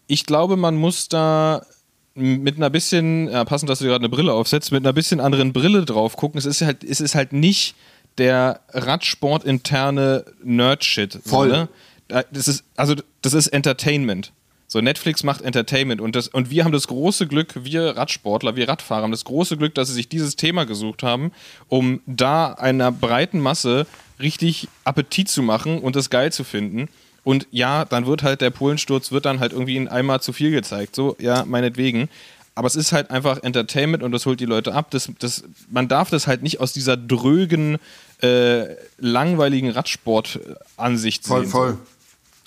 Ich 0.07 0.25
glaube, 0.25 0.55
man 0.55 0.75
muss 0.75 1.09
da 1.09 1.65
mit 2.13 2.55
einer 2.55 2.69
bisschen, 2.69 3.27
ja, 3.29 3.43
passend, 3.43 3.69
dass 3.69 3.79
du 3.79 3.85
gerade 3.85 3.99
eine 3.99 4.09
Brille 4.09 4.31
aufsetzt, 4.31 4.71
mit 4.71 4.83
einer 4.85 4.93
bisschen 4.93 5.19
anderen 5.19 5.51
Brille 5.51 5.83
drauf 5.83 6.15
gucken. 6.15 6.37
Es 6.37 6.45
ist 6.45 6.61
halt, 6.61 6.83
es 6.83 7.01
ist 7.01 7.15
halt 7.15 7.33
nicht 7.33 7.75
der 8.17 8.61
Radsport-interne 8.71 10.25
Nerd-Shit. 10.43 11.19
Voll. 11.25 11.49
So, 11.49 11.55
ne? 11.55 12.25
das 12.31 12.47
ist, 12.47 12.63
also 12.75 12.95
das 13.21 13.33
ist 13.33 13.47
Entertainment. 13.47 14.31
So, 14.75 14.81
Netflix 14.81 15.23
macht 15.23 15.41
Entertainment 15.41 16.01
und, 16.01 16.17
das, 16.17 16.27
und 16.27 16.49
wir 16.49 16.65
haben 16.65 16.73
das 16.73 16.87
große 16.87 17.27
Glück, 17.27 17.63
wir 17.63 17.95
Radsportler, 17.95 18.57
wir 18.57 18.67
Radfahrer 18.67 19.03
haben 19.03 19.11
das 19.11 19.23
große 19.23 19.55
Glück, 19.55 19.73
dass 19.73 19.87
sie 19.87 19.93
sich 19.93 20.09
dieses 20.09 20.35
Thema 20.35 20.65
gesucht 20.65 21.01
haben, 21.01 21.31
um 21.69 22.01
da 22.07 22.51
einer 22.51 22.91
breiten 22.91 23.39
Masse 23.39 23.87
richtig 24.19 24.67
Appetit 24.83 25.29
zu 25.29 25.43
machen 25.43 25.79
und 25.79 25.95
das 25.95 26.09
geil 26.09 26.33
zu 26.33 26.43
finden. 26.43 26.89
Und 27.23 27.47
ja, 27.51 27.85
dann 27.85 28.05
wird 28.05 28.21
halt 28.21 28.41
der 28.41 28.49
Polensturz, 28.49 29.13
wird 29.13 29.23
dann 29.23 29.39
halt 29.39 29.53
irgendwie 29.53 29.77
in 29.77 29.87
einmal 29.87 30.19
zu 30.19 30.33
viel 30.33 30.51
gezeigt. 30.51 30.93
So, 30.93 31.15
ja, 31.19 31.45
meinetwegen. 31.45 32.09
Aber 32.53 32.67
es 32.67 32.75
ist 32.75 32.91
halt 32.91 33.11
einfach 33.11 33.43
Entertainment 33.43 34.03
und 34.03 34.11
das 34.11 34.25
holt 34.25 34.41
die 34.41 34.45
Leute 34.45 34.73
ab. 34.73 34.91
Das, 34.91 35.09
das, 35.19 35.45
man 35.71 35.87
darf 35.87 36.09
das 36.09 36.27
halt 36.27 36.43
nicht 36.43 36.59
aus 36.59 36.73
dieser 36.73 36.97
drögen, 36.97 37.77
äh, 38.21 38.75
langweiligen 38.97 39.69
Radsport-Ansicht 39.69 41.23
sehen. 41.23 41.33
Voll, 41.33 41.45
voll. 41.45 41.77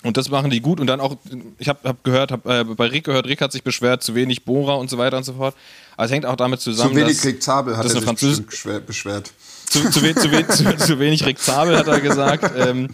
Und 0.03 0.15
das 0.15 0.29
machen 0.29 0.49
die 0.49 0.61
gut. 0.61 0.79
Und 0.79 0.87
dann 0.87 1.01
auch, 1.01 1.17
ich 1.57 1.67
habe 1.67 1.79
hab 1.83 2.03
gehört, 2.03 2.31
habe 2.31 2.59
äh, 2.59 2.63
bei 2.63 2.87
Rick 2.87 3.03
gehört, 3.05 3.27
Rick 3.27 3.41
hat 3.41 3.51
sich 3.51 3.63
beschwert, 3.63 4.01
zu 4.01 4.15
wenig 4.15 4.45
Bohrer 4.45 4.77
und 4.77 4.89
so 4.89 4.97
weiter 4.97 5.17
und 5.17 5.23
so 5.23 5.33
fort. 5.33 5.55
Aber 5.97 6.05
es 6.05 6.11
hängt 6.11 6.25
auch 6.25 6.37
damit 6.37 6.61
zusammen, 6.61 6.91
Zu 6.91 6.95
wenig 6.95 7.17
dass, 7.17 7.25
Rick 7.25 7.43
Zabel 7.43 7.75
hat 7.75 7.83
er 7.83 7.89
sich 7.89 8.45
beschwert. 8.85 9.33
zu, 9.69 9.89
zu, 9.89 10.01
we 10.01 10.15
zu, 10.15 10.31
we 10.31 10.47
zu, 10.77 10.99
wenig 10.99 11.25
Rick 11.25 11.39
Zabel, 11.39 11.77
hat 11.77 11.87
er 11.87 11.99
gesagt. 11.99 12.49
Ähm, 12.55 12.89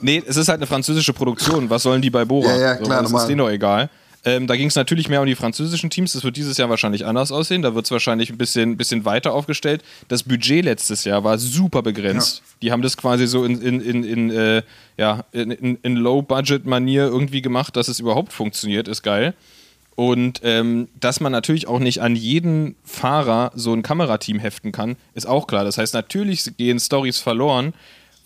nee, 0.00 0.20
es 0.26 0.36
ist 0.36 0.48
halt 0.48 0.58
eine 0.58 0.66
französische 0.66 1.12
Produktion. 1.12 1.70
Was 1.70 1.84
sollen 1.84 2.02
die 2.02 2.10
bei 2.10 2.24
Bora? 2.24 2.50
Ja, 2.50 2.58
ja, 2.58 2.74
klar, 2.74 2.84
so, 2.84 2.90
das 2.90 3.02
normal. 3.02 3.20
ist 3.22 3.28
denen 3.28 3.38
doch 3.38 3.50
egal. 3.50 3.88
Ähm, 4.24 4.46
da 4.46 4.56
ging 4.56 4.68
es 4.68 4.74
natürlich 4.74 5.08
mehr 5.08 5.20
um 5.20 5.26
die 5.26 5.34
französischen 5.34 5.90
Teams. 5.90 6.12
Das 6.12 6.24
wird 6.24 6.36
dieses 6.36 6.56
Jahr 6.56 6.68
wahrscheinlich 6.68 7.06
anders 7.06 7.30
aussehen. 7.30 7.62
Da 7.62 7.74
wird 7.74 7.84
es 7.84 7.90
wahrscheinlich 7.90 8.30
ein 8.30 8.38
bisschen, 8.38 8.76
bisschen 8.76 9.04
weiter 9.04 9.32
aufgestellt. 9.32 9.82
Das 10.08 10.24
Budget 10.24 10.64
letztes 10.64 11.04
Jahr 11.04 11.24
war 11.24 11.38
super 11.38 11.82
begrenzt. 11.82 12.42
Die 12.62 12.72
haben 12.72 12.82
das 12.82 12.96
quasi 12.96 13.26
so 13.26 13.44
in, 13.44 13.60
in, 13.62 13.80
in, 13.80 14.04
in, 14.04 14.30
äh, 14.30 14.62
ja, 14.96 15.24
in, 15.32 15.50
in, 15.50 15.78
in 15.82 15.96
Low-Budget-Manier 15.96 17.04
irgendwie 17.04 17.42
gemacht, 17.42 17.76
dass 17.76 17.88
es 17.88 18.00
überhaupt 18.00 18.32
funktioniert. 18.32 18.88
Ist 18.88 19.02
geil. 19.02 19.34
Und 19.94 20.42
ähm, 20.44 20.88
dass 21.00 21.18
man 21.18 21.32
natürlich 21.32 21.66
auch 21.66 21.80
nicht 21.80 22.02
an 22.02 22.14
jeden 22.14 22.76
Fahrer 22.84 23.50
so 23.56 23.72
ein 23.72 23.82
Kamerateam 23.82 24.38
heften 24.38 24.70
kann, 24.70 24.96
ist 25.14 25.26
auch 25.26 25.48
klar. 25.48 25.64
Das 25.64 25.76
heißt, 25.76 25.92
natürlich 25.92 26.44
gehen 26.56 26.78
Stories 26.78 27.18
verloren, 27.18 27.74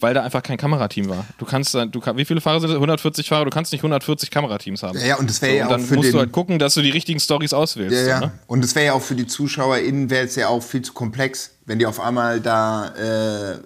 weil 0.02 0.14
da 0.14 0.22
einfach 0.22 0.42
kein 0.42 0.56
Kamerateam 0.56 1.08
war. 1.08 1.24
Du 1.38 1.44
kannst 1.44 1.74
du 1.74 2.00
kann, 2.00 2.16
wie 2.16 2.24
viele 2.24 2.40
Fahrer 2.40 2.60
sind 2.60 2.70
das? 2.70 2.76
140 2.76 3.28
Fahrer, 3.28 3.44
du 3.44 3.50
kannst 3.50 3.72
nicht 3.72 3.80
140 3.80 4.30
Kamerateams 4.30 4.82
haben. 4.82 4.98
Ja, 4.98 5.06
ja, 5.06 5.16
und 5.16 5.30
das 5.30 5.40
wäre 5.40 5.52
So, 5.52 5.58
ja 5.58 5.64
auch 5.66 5.70
dann 5.70 5.80
für 5.80 5.94
musst 5.94 6.08
den, 6.08 6.12
du 6.14 6.18
halt 6.18 6.32
gucken, 6.32 6.58
dass 6.58 6.74
du 6.74 6.82
die 6.82 6.90
richtigen 6.90 7.20
Stories 7.20 7.52
auswählst. 7.52 7.96
Ja, 7.96 8.06
ja. 8.06 8.18
So, 8.18 8.26
ne? 8.26 8.32
Und 8.46 8.64
es 8.64 8.74
wäre 8.74 8.86
ja 8.86 8.92
auch 8.94 9.02
für 9.02 9.14
die 9.14 9.26
ZuschauerInnen 9.26 10.10
wäre 10.10 10.24
es 10.26 10.36
ja 10.36 10.48
auch 10.48 10.62
viel 10.62 10.82
zu 10.82 10.92
komplex, 10.92 11.52
wenn 11.66 11.78
die 11.78 11.86
auf 11.86 12.00
einmal 12.00 12.40
da 12.40 12.88
äh, 12.98 13.52
äh, 13.52 13.56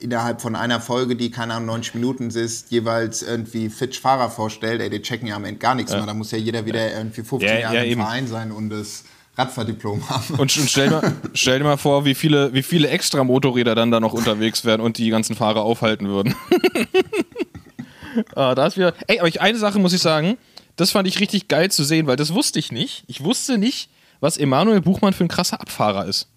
innerhalb 0.00 0.40
von 0.40 0.56
einer 0.56 0.80
Folge, 0.80 1.14
die 1.14 1.30
keine 1.30 1.54
Ahnung 1.54 1.66
90 1.66 1.94
Minuten 1.94 2.30
ist, 2.30 2.70
jeweils 2.70 3.22
irgendwie 3.22 3.70
Fitch 3.70 4.00
Fahrer 4.00 4.30
vorstellt, 4.30 4.80
ey, 4.80 4.90
die 4.90 5.00
checken 5.00 5.28
ja 5.28 5.36
am 5.36 5.44
Ende 5.44 5.58
gar 5.58 5.74
nichts 5.74 5.92
mehr. 5.92 6.04
Da 6.04 6.14
muss 6.14 6.32
ja 6.32 6.38
jeder 6.38 6.66
wieder 6.66 6.92
irgendwie 6.92 7.22
15 7.22 7.48
Ja, 7.48 7.58
Jahre 7.60 7.76
ja, 7.76 7.82
im. 7.82 7.98
Verein 7.98 8.26
sein 8.26 8.50
und 8.52 8.70
das 8.70 9.04
Radfahrdiplom 9.38 10.08
haben. 10.10 10.34
Und, 10.34 10.50
stell, 10.50 10.88
dir 10.88 11.00
mal, 11.00 11.12
stell 11.34 11.58
dir 11.58 11.64
mal 11.64 11.76
vor, 11.76 12.04
wie 12.04 12.14
viele, 12.14 12.52
wie 12.52 12.62
viele 12.62 12.88
extra 12.88 13.22
Motorräder 13.22 13.74
dann 13.74 13.90
da 13.90 14.00
noch 14.00 14.12
unterwegs 14.12 14.64
wären 14.64 14.80
und 14.80 14.98
die 14.98 15.10
ganzen 15.10 15.36
Fahrer 15.36 15.62
aufhalten 15.62 16.08
würden. 16.08 16.34
ah, 18.34 18.54
da 18.54 18.66
ist 18.66 18.76
wieder. 18.76 18.94
Ey, 19.06 19.20
aber 19.20 19.28
ich, 19.28 19.40
eine 19.40 19.58
Sache 19.58 19.78
muss 19.78 19.92
ich 19.92 20.02
sagen, 20.02 20.36
das 20.76 20.90
fand 20.90 21.06
ich 21.08 21.20
richtig 21.20 21.48
geil 21.48 21.70
zu 21.70 21.84
sehen, 21.84 22.06
weil 22.06 22.16
das 22.16 22.34
wusste 22.34 22.58
ich 22.58 22.72
nicht. 22.72 23.04
Ich 23.06 23.22
wusste 23.22 23.58
nicht, 23.58 23.90
was 24.20 24.36
Emanuel 24.36 24.80
Buchmann 24.80 25.12
für 25.12 25.24
ein 25.24 25.28
krasser 25.28 25.60
Abfahrer 25.60 26.06
ist. 26.06 26.28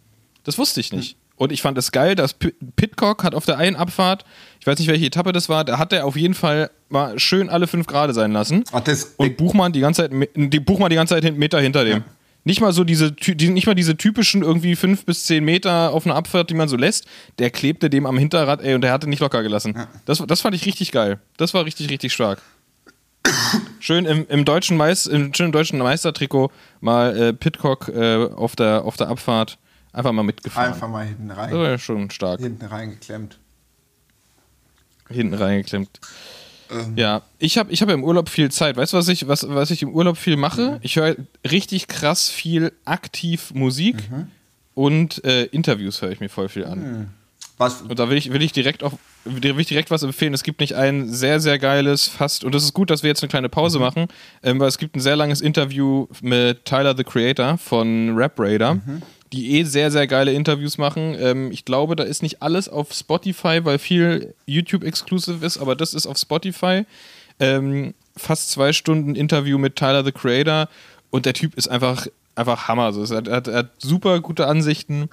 Das 0.44 0.58
wusste 0.58 0.80
ich 0.80 0.92
nicht. 0.92 1.18
Und 1.36 1.52
ich 1.52 1.64
fand 1.64 1.76
es 1.80 1.92
geil, 1.92 2.14
dass 2.14 2.36
Pitcock 2.76 3.24
hat 3.24 3.34
auf 3.34 3.46
der 3.48 3.58
einen 3.58 3.76
Abfahrt, 3.76 4.26
ich 4.60 4.68
weiß 4.68 4.78
nicht, 4.78 4.88
welche 4.88 5.08
Etappe 5.08 5.32
das 5.32 5.50
war, 5.50 5.66
da 5.66 5.80
hat 5.80 5.92
er 5.92 6.06
auf 6.06 6.16
jeden 6.16 6.36
Fall 6.36 6.70
mal 6.90 7.18
schön 7.18 7.50
alle 7.50 7.66
fünf 7.66 7.88
Grade 7.88 8.14
sein 8.14 8.32
lassen. 8.32 8.64
Ach, 8.72 8.82
das, 8.82 9.16
Und 9.18 9.38
Buchmann 9.38 9.72
die 9.72 9.80
ganze 9.80 10.04
Zeit, 10.04 10.30
die 10.36 10.60
Buchmann 10.60 10.92
die 10.92 10.98
ganze 10.98 11.16
Zeit 11.16 11.26
einen 11.26 11.40
Meter 11.40 11.60
hinter 11.60 11.84
dem. 11.84 12.04
Nicht 12.44 12.60
mal 12.60 12.74
so 12.74 12.84
diese, 12.84 13.14
nicht 13.28 13.68
mal 13.68 13.76
diese 13.76 13.96
typischen 13.98 14.42
irgendwie 14.42 14.76
fünf 14.76 15.06
bis 15.06 15.26
zehn 15.26 15.44
Meter 15.46 15.92
auf 15.92 16.06
einer 16.06 16.16
Abfahrt, 16.16 16.50
die 16.50 16.56
man 16.56 16.68
so 16.68 16.76
lässt. 16.76 17.06
Der 17.38 17.52
klebte 17.52 17.90
dem 17.90 18.06
am 18.08 18.18
Hinterrad, 18.18 18.62
ey, 18.62 18.74
und 18.74 18.82
der 18.82 18.92
hatte 18.92 19.08
nicht 19.08 19.20
locker 19.20 19.44
gelassen. 19.44 19.76
Das, 20.06 20.18
das 20.26 20.42
fand 20.42 20.56
ich 20.56 20.66
richtig 20.66 20.92
geil. 20.92 21.20
Das 21.38 21.54
war 21.54 21.66
richtig, 21.66 21.90
richtig 21.90 22.14
stark. 22.14 22.42
Schön 23.80 24.06
im, 24.06 24.26
im 24.28 24.46
deutschen 24.46 24.76
Meis, 24.78 25.06
im 25.06 25.34
schönen 25.36 25.52
deutschen 25.52 25.78
Meistertrikot 25.78 26.52
mal 26.80 27.16
äh, 27.16 27.34
Pitcock 27.34 27.90
äh, 27.90 28.26
auf, 28.26 28.56
der, 28.56 28.84
auf 28.86 28.98
der 28.98 29.10
Abfahrt 29.10 29.60
einfach 29.94 30.12
mal 30.12 30.24
mitgefahren. 30.24 30.74
einfach 30.74 30.88
mal 30.88 31.06
hinten 31.06 31.30
rein, 31.30 31.52
Das 31.52 31.60
war 31.60 31.68
ja 31.70 31.78
schon 31.78 32.10
stark. 32.10 32.40
hinten 32.40 32.66
reingeklemmt. 32.66 33.38
Hinten 35.10 35.36
reingeklemmt. 35.36 36.00
Ähm. 36.72 36.94
Ja, 36.96 37.22
ich 37.40 37.58
habe 37.58 37.72
ich 37.72 37.82
hab 37.82 37.90
im 37.90 38.04
Urlaub 38.04 38.30
viel 38.30 38.50
Zeit. 38.52 38.78
Weißt 38.78 38.94
du, 38.94 38.98
was 38.98 39.08
ich, 39.08 39.28
was, 39.28 39.48
was 39.50 39.72
ich 39.72 39.82
im 39.82 39.90
Urlaub 39.94 40.18
viel 40.18 40.36
Mhm. 40.36 40.42
mache? 40.42 40.80
Ich 40.82 40.96
höre 40.96 41.16
richtig 41.50 41.88
krass 41.88 42.30
viel 42.30 42.72
aktiv 42.86 43.52
Musik 43.54 44.10
Mhm. 44.10 44.28
und 44.74 45.24
äh, 45.26 45.44
Interviews 45.46 46.02
höre 46.02 46.12
ich 46.12 46.20
mir 46.20 46.30
voll 46.30 46.50
viel 46.50 46.66
an. 46.66 47.12
Was, 47.58 47.82
Und 47.84 48.00
da 48.00 48.10
will 48.10 48.18
ich, 48.18 48.32
will 48.34 48.42
ich 48.42 48.54
direkt 48.54 48.84
auch 48.84 48.94
will 49.24 49.60
ich 49.60 49.68
direkt 49.68 49.92
was 49.92 50.02
empfehlen. 50.02 50.34
Es 50.34 50.42
gibt 50.42 50.62
nicht 50.62 50.74
ein 50.74 51.08
sehr, 51.08 51.40
sehr 51.40 51.60
geiles, 51.60 52.08
fast, 52.08 52.44
und 52.44 52.56
es 52.56 52.64
ist 52.64 52.74
gut, 52.74 52.90
dass 52.90 53.04
wir 53.04 53.10
jetzt 53.10 53.22
eine 53.22 53.30
kleine 53.30 53.50
Pause 53.50 53.78
Mhm. 53.78 53.84
machen, 53.86 54.08
ähm, 54.42 54.60
weil 54.60 54.68
es 54.68 54.80
gibt 54.80 54.96
ein 54.96 55.00
sehr 55.00 55.16
langes 55.16 55.42
Interview 55.42 56.08
mit 56.22 56.66
Tyler 56.66 56.98
the 56.98 57.04
Creator 57.04 57.60
von 57.60 58.16
Rap 58.18 58.40
Raider, 58.40 58.76
Mhm. 58.76 59.04
Die 59.32 59.60
eh 59.60 59.64
sehr, 59.64 59.92
sehr 59.92 60.08
geile 60.08 60.34
Interviews 60.34 60.78
machen. 60.78 61.16
Ähm, 61.20 61.52
ich 61.52 61.66
glaube, 61.66 61.96
da 61.96 62.04
ist 62.04 62.22
nicht 62.22 62.42
alles 62.42 62.68
auf 62.68 62.94
Spotify, 62.94 63.64
weil 63.64 63.80
viel 63.80 64.34
YouTube-exclusive 64.46 65.46
ist, 65.46 65.58
aber 65.58 65.76
das 65.76 65.94
ist 65.94 66.08
auf 66.08 66.18
Spotify. 66.18 66.86
Ähm, 67.40 67.94
fast 68.18 68.52
zwei 68.52 68.74
Stunden 68.74 69.16
Interview 69.16 69.58
mit 69.58 69.76
Tyler 69.76 70.04
the 70.04 70.12
Creator 70.12 70.68
und 71.10 71.26
der 71.26 71.34
Typ 71.34 71.56
ist 71.56 71.68
einfach, 71.68 72.08
einfach 72.36 72.68
Hammer. 72.68 72.86
Also, 72.86 73.04
er, 73.14 73.36
hat, 73.36 73.48
er 73.48 73.58
hat 73.58 73.72
super 73.80 74.20
gute 74.20 74.48
Ansichten 74.48 75.10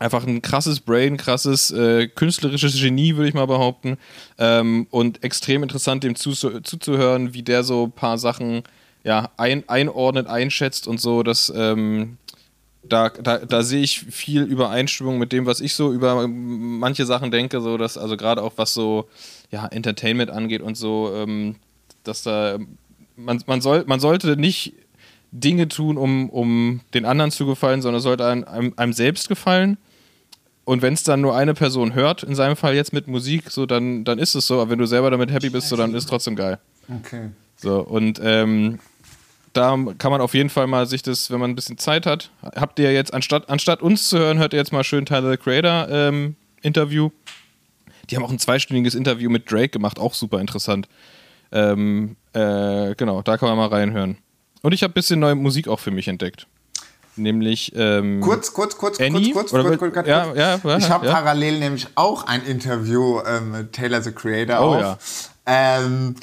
einfach 0.00 0.26
ein 0.26 0.42
krasses 0.42 0.80
Brain, 0.80 1.16
krasses 1.16 1.70
äh, 1.70 2.08
künstlerisches 2.08 2.80
Genie, 2.80 3.16
würde 3.16 3.28
ich 3.28 3.34
mal 3.34 3.46
behaupten. 3.46 3.98
Ähm, 4.38 4.86
und 4.90 5.22
extrem 5.22 5.62
interessant, 5.62 6.02
dem 6.02 6.16
zu, 6.16 6.32
zuzuhören, 6.32 7.34
wie 7.34 7.42
der 7.42 7.62
so 7.62 7.84
ein 7.84 7.92
paar 7.92 8.16
Sachen 8.18 8.62
ja, 9.04 9.30
ein, 9.36 9.68
einordnet, 9.68 10.26
einschätzt 10.26 10.88
und 10.88 11.00
so. 11.00 11.22
Das, 11.22 11.52
ähm, 11.54 12.16
da, 12.82 13.10
da, 13.10 13.38
da 13.38 13.62
sehe 13.62 13.82
ich 13.82 14.00
viel 14.00 14.42
Übereinstimmung 14.42 15.18
mit 15.18 15.32
dem, 15.32 15.46
was 15.46 15.60
ich 15.60 15.74
so 15.74 15.92
über 15.92 16.26
manche 16.26 17.06
Sachen 17.06 17.30
denke, 17.30 17.60
so 17.60 17.76
dass, 17.76 17.98
also 17.98 18.16
gerade 18.16 18.42
auch 18.42 18.54
was 18.56 18.74
so 18.74 19.08
ja, 19.50 19.66
Entertainment 19.66 20.30
angeht 20.30 20.62
und 20.62 20.76
so, 20.76 21.12
ähm, 21.14 21.56
dass 22.04 22.22
da 22.22 22.58
man, 23.16 23.42
man, 23.46 23.60
soll, 23.60 23.84
man 23.86 24.00
sollte 24.00 24.36
nicht 24.36 24.74
Dinge 25.32 25.68
tun, 25.68 25.96
um, 25.96 26.28
um 26.30 26.80
den 26.94 27.04
anderen 27.04 27.30
zu 27.30 27.46
gefallen, 27.46 27.82
sondern 27.82 28.02
sollte 28.02 28.26
einem, 28.26 28.44
einem, 28.44 28.72
einem 28.76 28.92
selbst 28.92 29.28
gefallen. 29.28 29.78
Und 30.64 30.82
wenn 30.82 30.94
es 30.94 31.02
dann 31.02 31.20
nur 31.20 31.36
eine 31.36 31.54
Person 31.54 31.94
hört, 31.94 32.22
in 32.22 32.34
seinem 32.34 32.56
Fall 32.56 32.74
jetzt 32.74 32.92
mit 32.92 33.08
Musik, 33.08 33.50
so 33.50 33.66
dann, 33.66 34.04
dann 34.04 34.18
ist 34.18 34.34
es 34.34 34.46
so. 34.46 34.60
Aber 34.60 34.70
wenn 34.70 34.78
du 34.78 34.86
selber 34.86 35.10
damit 35.10 35.30
happy 35.30 35.50
bist, 35.50 35.68
so 35.68 35.76
dann 35.76 35.94
ist 35.94 36.04
es 36.04 36.10
trotzdem 36.10 36.36
geil. 36.36 36.58
okay. 36.88 37.30
So, 37.56 37.80
und 37.80 38.20
ähm, 38.22 38.78
da 39.52 39.76
kann 39.98 40.10
man 40.12 40.20
auf 40.20 40.34
jeden 40.34 40.50
Fall 40.50 40.66
mal 40.66 40.86
sich 40.86 41.02
das, 41.02 41.30
wenn 41.30 41.40
man 41.40 41.50
ein 41.50 41.54
bisschen 41.56 41.78
Zeit 41.78 42.06
hat, 42.06 42.30
habt 42.54 42.78
ihr 42.78 42.92
jetzt, 42.92 43.12
anstatt, 43.12 43.48
anstatt 43.50 43.82
uns 43.82 44.08
zu 44.08 44.18
hören, 44.18 44.38
hört 44.38 44.52
ihr 44.52 44.58
jetzt 44.58 44.72
mal 44.72 44.84
schön 44.84 45.06
Tyler 45.06 45.30
the 45.32 45.36
Creator 45.36 45.88
ähm, 45.90 46.36
Interview. 46.62 47.10
Die 48.08 48.16
haben 48.16 48.24
auch 48.24 48.30
ein 48.30 48.38
zweistündiges 48.38 48.94
Interview 48.94 49.30
mit 49.30 49.50
Drake 49.50 49.68
gemacht, 49.70 49.98
auch 49.98 50.14
super 50.14 50.40
interessant. 50.40 50.88
Ähm, 51.52 52.16
äh, 52.32 52.94
genau, 52.96 53.22
da 53.22 53.36
kann 53.36 53.48
man 53.48 53.58
mal 53.58 53.68
reinhören. 53.68 54.18
Und 54.62 54.72
ich 54.72 54.82
habe 54.82 54.92
ein 54.92 54.94
bisschen 54.94 55.20
neue 55.20 55.34
Musik 55.34 55.68
auch 55.68 55.80
für 55.80 55.90
mich 55.90 56.06
entdeckt. 56.08 56.46
Nämlich. 57.16 57.72
Ähm, 57.74 58.20
Kurz, 58.20 58.52
kurz, 58.52 58.76
kurz, 58.76 59.00
Annie? 59.00 59.32
kurz, 59.32 59.50
kurz, 59.50 59.64
kurz, 59.64 59.78
kurz, 59.78 59.94
kurz, 59.94 60.06
ja, 60.06 60.24
kurz. 60.26 60.38
ja, 60.38 60.60
ja, 60.64 60.78
Ich 60.78 60.90
habe 60.90 61.08
parallel 61.08 61.58
nämlich 61.58 61.86
auch 61.96 62.26
ein 62.26 62.44
Interview 62.44 63.20
ähm, 63.26 63.50
mit 63.52 63.72
Taylor 63.72 64.00
the 64.00 64.12
Creator 64.12 64.60
Oh, 64.60 64.74
auf. 64.74 64.80
ja. 64.80 64.98
Ähm, 65.46 66.14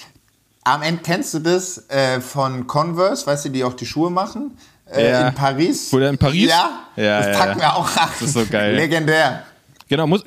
am 0.73 0.81
Ende 0.81 1.01
kennst 1.03 1.33
du 1.33 1.39
das 1.39 1.89
äh, 1.89 2.19
von 2.21 2.67
Converse, 2.67 3.25
weißt 3.25 3.45
du, 3.45 3.49
die 3.49 3.63
auch 3.63 3.73
die 3.73 3.85
Schuhe 3.85 4.09
machen? 4.09 4.57
Äh, 4.91 5.09
Ja. 5.09 5.27
In 5.27 5.35
Paris. 5.35 5.91
Wo 5.91 5.99
der 5.99 6.09
in 6.09 6.17
Paris? 6.17 6.49
Ja, 6.49 6.69
Ja, 6.95 7.19
das 7.19 7.27
ja, 7.27 7.45
packen 7.45 7.59
wir 7.59 7.75
auch 7.75 7.97
rein. 7.97 8.07
Das 8.19 8.21
ist 8.29 8.33
so 8.33 8.45
geil. 8.45 8.75
Legendär. 8.75 9.43
Genau, 9.89 10.07
muss, 10.07 10.23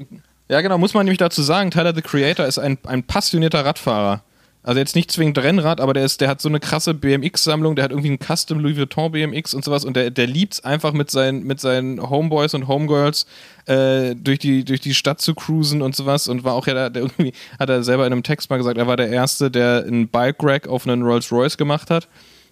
ja, 0.49 0.61
genau, 0.61 0.79
muss 0.79 0.95
man 0.95 1.05
nämlich 1.05 1.19
dazu 1.19 1.43
sagen, 1.43 1.71
Tyler 1.71 1.95
the 1.95 2.03
Creator 2.03 2.47
ist 2.47 2.59
ein, 2.59 2.79
ein 2.87 3.03
passionierter 3.03 3.65
Radfahrer. 3.65 4.23
Also 4.63 4.79
jetzt 4.79 4.95
nicht 4.95 5.11
zwingend 5.11 5.39
Rennrad, 5.39 5.81
aber 5.81 5.95
der, 5.95 6.05
ist, 6.05 6.21
der 6.21 6.29
hat 6.29 6.43
so 6.43 6.49
eine 6.49 6.61
krasse 6.61 6.93
BMX-Sammlung, 6.93 7.77
der 7.77 7.85
hat 7.85 7.93
irgendwie 7.93 8.11
einen 8.11 8.19
Custom 8.19 8.59
Louis 8.59 8.77
Vuitton 8.77 9.11
BMX 9.11 9.55
und 9.55 9.65
sowas 9.65 9.87
und 9.87 9.97
der, 9.97 10.11
der 10.11 10.27
liebt 10.27 10.55
es 10.55 10.65
einfach 10.65 10.93
mit 10.93 11.11
seinen, 11.11 11.45
mit 11.45 11.61
seinen 11.61 12.11
Homeboys 12.11 12.53
und 12.53 12.69
Homegirls 12.69 13.25
äh, 13.65 14.15
durch, 14.15 14.39
die, 14.39 14.65
durch 14.65 14.81
die 14.81 14.93
Stadt 14.93 15.23
zu 15.23 15.35
cruisen 15.35 15.81
und 15.81 15.97
sowas 15.97 16.29
und 16.29 16.45
war 16.45 16.53
auch 16.53 16.67
ja 16.67 16.75
der, 16.75 16.91
der 16.91 17.03
irgendwie, 17.03 17.33
hat 17.59 17.71
er 17.71 17.83
selber 17.83 18.07
in 18.07 18.13
einem 18.13 18.23
Text 18.23 18.51
mal 18.51 18.59
gesagt, 18.59 18.77
er 18.77 18.87
war 18.87 18.99
der 18.99 19.09
Erste, 19.09 19.51
der 19.51 19.85
einen 19.87 20.09
Bike-Rack 20.09 20.69
auf 20.69 20.87
einen 20.87 21.03
Rolls-Royce 21.03 21.57
gemacht 21.57 21.89
hat. 21.89 22.09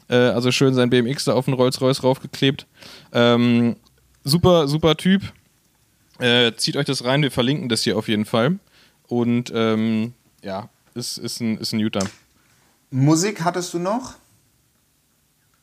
Äh, 0.09 0.17
also 0.17 0.51
schön 0.51 0.73
sein 0.73 0.89
BMX 0.89 1.25
da 1.25 1.35
auf 1.35 1.47
einen 1.47 1.59
Rolls-Royce 1.59 2.05
raufgeklebt. 2.05 2.67
Ähm, 3.13 3.77
super, 4.25 4.67
super 4.67 4.97
Typ. 4.97 5.23
Äh, 6.19 6.53
zieht 6.57 6.79
euch 6.79 6.87
das 6.87 7.05
rein, 7.05 7.21
wir 7.23 7.31
verlinken 7.31 7.69
das 7.69 7.83
hier 7.83 7.99
auf 7.99 8.09
jeden 8.09 8.25
Fall. 8.25 8.59
Und 9.09 9.53
ähm, 9.55 10.15
ja, 10.43 10.69
ist, 10.95 11.19
ist, 11.19 11.41
ein, 11.41 11.59
ist 11.59 11.73
ein 11.73 11.81
Utah. 11.81 12.05
Musik 12.91 13.45
hattest 13.45 13.75
du 13.75 13.79
noch? 13.79 14.15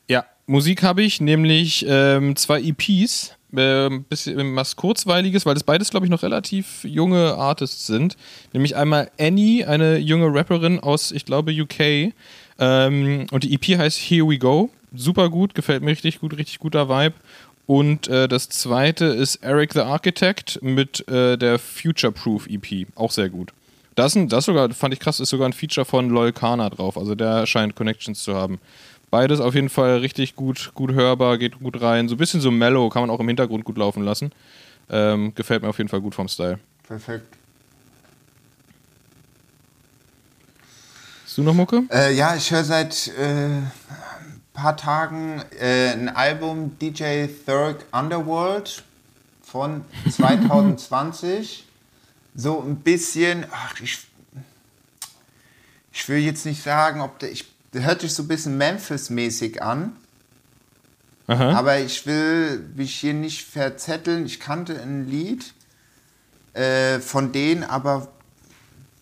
Ja, 0.08 0.24
Musik 0.46 0.82
habe 0.82 1.02
ich, 1.02 1.20
nämlich 1.20 1.84
ähm, 1.88 2.36
zwei 2.36 2.62
EPs. 2.62 3.32
Ähm, 3.56 4.04
bisschen 4.04 4.54
was 4.56 4.76
Kurzweiliges, 4.76 5.46
weil 5.46 5.54
das 5.54 5.62
beides, 5.64 5.90
glaube 5.90 6.04
ich, 6.04 6.10
noch 6.10 6.22
relativ 6.22 6.84
junge 6.84 7.36
Artists 7.36 7.86
sind. 7.86 8.16
Nämlich 8.52 8.76
einmal 8.76 9.10
Annie, 9.18 9.64
eine 9.66 9.98
junge 9.98 10.34
Rapperin 10.34 10.80
aus, 10.80 11.10
ich 11.10 11.24
glaube, 11.24 11.52
UK. 11.52 12.12
Ähm, 12.58 13.26
und 13.30 13.44
die 13.44 13.54
EP 13.54 13.78
heißt 13.78 13.98
Here 13.98 14.28
We 14.28 14.38
Go. 14.38 14.70
Super 14.94 15.30
gut, 15.30 15.54
gefällt 15.54 15.82
mir 15.82 15.90
richtig 15.90 16.20
gut, 16.20 16.36
richtig 16.36 16.58
guter 16.58 16.88
Vibe. 16.88 17.14
Und 17.66 18.08
äh, 18.08 18.28
das 18.28 18.48
zweite 18.48 19.06
ist 19.06 19.36
Eric 19.36 19.72
the 19.72 19.80
Architect 19.80 20.60
mit 20.62 21.06
äh, 21.08 21.36
der 21.36 21.58
Future 21.58 22.12
Proof 22.12 22.46
EP. 22.46 22.86
Auch 22.94 23.10
sehr 23.10 23.28
gut. 23.28 23.52
Das, 23.96 24.14
ein, 24.14 24.28
das 24.28 24.44
sogar, 24.44 24.70
fand 24.70 24.94
ich 24.94 25.00
krass, 25.00 25.20
ist 25.20 25.30
sogar 25.30 25.48
ein 25.48 25.54
Feature 25.54 25.86
von 25.86 26.32
Kana 26.34 26.70
drauf. 26.70 26.96
Also 26.96 27.14
der 27.14 27.46
scheint 27.46 27.74
Connections 27.74 28.22
zu 28.22 28.34
haben. 28.34 28.60
Beides 29.10 29.40
auf 29.40 29.54
jeden 29.54 29.70
Fall 29.70 29.98
richtig 29.98 30.36
gut, 30.36 30.72
gut 30.74 30.92
hörbar, 30.92 31.38
geht 31.38 31.58
gut 31.58 31.80
rein. 31.80 32.08
So 32.08 32.14
ein 32.14 32.18
bisschen 32.18 32.40
so 32.40 32.50
mellow, 32.50 32.90
kann 32.90 33.02
man 33.02 33.10
auch 33.10 33.20
im 33.20 33.28
Hintergrund 33.28 33.64
gut 33.64 33.78
laufen 33.78 34.04
lassen. 34.04 34.32
Ähm, 34.90 35.34
gefällt 35.34 35.62
mir 35.62 35.68
auf 35.68 35.78
jeden 35.78 35.88
Fall 35.88 36.00
gut 36.00 36.14
vom 36.14 36.28
Style. 36.28 36.58
Perfekt. 36.86 37.26
Hast 41.24 41.38
du 41.38 41.42
noch 41.42 41.54
Mucke? 41.54 41.84
Äh, 41.90 42.14
ja, 42.14 42.36
ich 42.36 42.50
höre 42.50 42.64
seit 42.64 43.08
äh, 43.08 43.62
paar 44.52 44.76
Tagen 44.76 45.42
äh, 45.58 45.92
ein 45.92 46.08
Album 46.08 46.78
DJ 46.78 47.26
Third 47.46 47.84
Underworld 47.92 48.84
von 49.42 49.84
2020. 50.10 51.65
so 52.36 52.60
ein 52.60 52.76
bisschen, 52.76 53.46
ach, 53.50 53.80
ich, 53.80 54.06
ich 55.92 56.08
will 56.08 56.18
jetzt 56.18 56.44
nicht 56.44 56.62
sagen, 56.62 57.00
ob 57.00 57.18
der, 57.18 57.32
ich, 57.32 57.46
der 57.72 57.84
hört 57.84 58.02
sich 58.02 58.12
so 58.12 58.22
ein 58.22 58.28
bisschen 58.28 58.58
Memphis-mäßig 58.58 59.62
an. 59.62 59.96
Aha. 61.26 61.52
Aber 61.52 61.78
ich 61.78 62.06
will 62.06 62.60
mich 62.76 62.94
hier 63.00 63.14
nicht 63.14 63.44
verzetteln. 63.44 64.26
Ich 64.26 64.38
kannte 64.38 64.80
ein 64.80 65.08
Lied 65.08 65.54
äh, 66.52 67.00
von 67.00 67.32
denen, 67.32 67.64
aber 67.64 68.08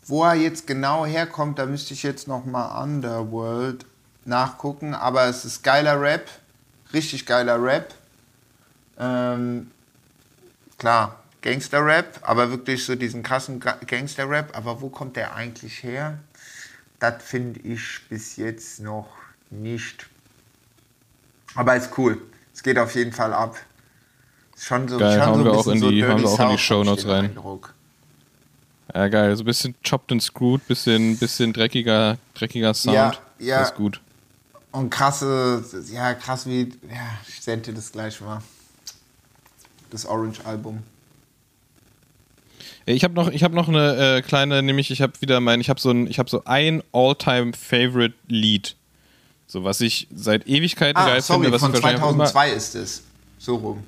wo 0.06 0.24
er 0.24 0.34
jetzt 0.34 0.66
genau 0.66 1.04
herkommt, 1.04 1.58
da 1.58 1.66
müsste 1.66 1.94
ich 1.94 2.02
jetzt 2.02 2.28
noch 2.28 2.44
mal 2.44 2.82
Underworld 2.82 3.84
nachgucken. 4.24 4.94
Aber 4.94 5.24
es 5.26 5.44
ist 5.44 5.62
geiler 5.64 6.00
Rap, 6.00 6.30
richtig 6.92 7.26
geiler 7.26 7.62
Rap. 7.62 7.94
Ähm, 8.98 9.70
klar, 10.78 11.23
Gangster-Rap, 11.44 12.20
aber 12.22 12.50
wirklich 12.50 12.84
so 12.84 12.94
diesen 12.94 13.22
krassen 13.22 13.60
Ga- 13.60 13.78
Gangster-Rap. 13.86 14.56
Aber 14.56 14.80
wo 14.80 14.88
kommt 14.88 15.16
der 15.16 15.34
eigentlich 15.34 15.82
her? 15.82 16.18
Das 17.00 17.22
finde 17.22 17.60
ich 17.60 18.00
bis 18.08 18.36
jetzt 18.36 18.80
noch 18.80 19.08
nicht. 19.50 20.06
Aber 21.54 21.76
ist 21.76 21.90
cool. 21.98 22.20
Es 22.54 22.62
geht 22.62 22.78
auf 22.78 22.94
jeden 22.94 23.12
Fall 23.12 23.34
ab. 23.34 23.58
Ist 24.56 24.64
schon 24.64 24.88
so, 24.88 24.98
Geil, 24.98 25.18
schon 25.18 25.26
hauen 25.26 25.34
so 25.34 25.40
ein 25.40 25.44
wir 25.44 25.52
auch 25.52 25.56
bisschen 25.58 25.72
in 25.74 25.78
so 25.80 25.90
die- 25.90 25.96
Dirty 26.00 26.12
hauen 26.12 26.22
wir 26.22 26.28
auch 26.30 26.40
in 26.40 26.48
die 26.56 26.58
Shownotes 26.58 27.06
rein. 27.06 27.24
Eindruck. 27.26 27.74
Ja, 28.94 29.08
geil. 29.08 29.36
So 29.36 29.42
ein 29.42 29.46
bisschen 29.46 29.74
chopped 29.82 30.12
and 30.12 30.22
screwed, 30.22 30.66
bisschen, 30.66 31.18
bisschen 31.18 31.52
dreckiger, 31.52 32.16
dreckiger 32.34 32.72
Sound. 32.74 32.94
Ja, 32.96 33.12
ja. 33.38 33.58
Das 33.60 33.70
ist 33.70 33.76
gut. 33.76 34.00
Und 34.72 34.88
krasse, 34.90 35.62
ja, 35.92 36.14
krass 36.14 36.46
wie, 36.46 36.72
ja, 36.88 37.18
ich 37.28 37.40
sende 37.42 37.66
dir 37.66 37.74
das 37.74 37.92
gleich 37.92 38.18
mal. 38.20 38.40
Das 39.90 40.06
Orange-Album. 40.06 40.82
Ich 42.86 43.04
habe 43.04 43.14
noch, 43.14 43.30
ich 43.30 43.42
habe 43.42 43.54
noch 43.54 43.68
eine 43.68 44.16
äh, 44.16 44.22
kleine, 44.22 44.62
nämlich 44.62 44.90
ich 44.90 45.00
habe 45.00 45.12
wieder 45.20 45.40
mein, 45.40 45.60
ich 45.60 45.70
habe 45.70 45.80
so 45.80 45.90
ein, 45.90 46.06
ich 46.06 46.18
habe 46.18 46.28
so 46.28 46.42
ein 46.44 46.82
All-Time 46.92 47.52
Favorite 47.54 48.14
Lied, 48.28 48.76
so 49.46 49.64
was 49.64 49.80
ich 49.80 50.08
seit 50.14 50.46
Ewigkeiten 50.46 50.96
Ah, 50.98 51.06
geil 51.06 51.22
sorry, 51.22 51.44
finde, 51.44 51.52
was 51.54 51.62
von 51.62 51.70
ich 51.74 51.82
wahrscheinlich 51.82 52.02
auch 52.02 52.12
immer 52.12 52.26
2002 52.26 52.56
ist 52.56 52.74
es. 52.74 53.04
So 53.38 53.56
rum. 53.56 53.84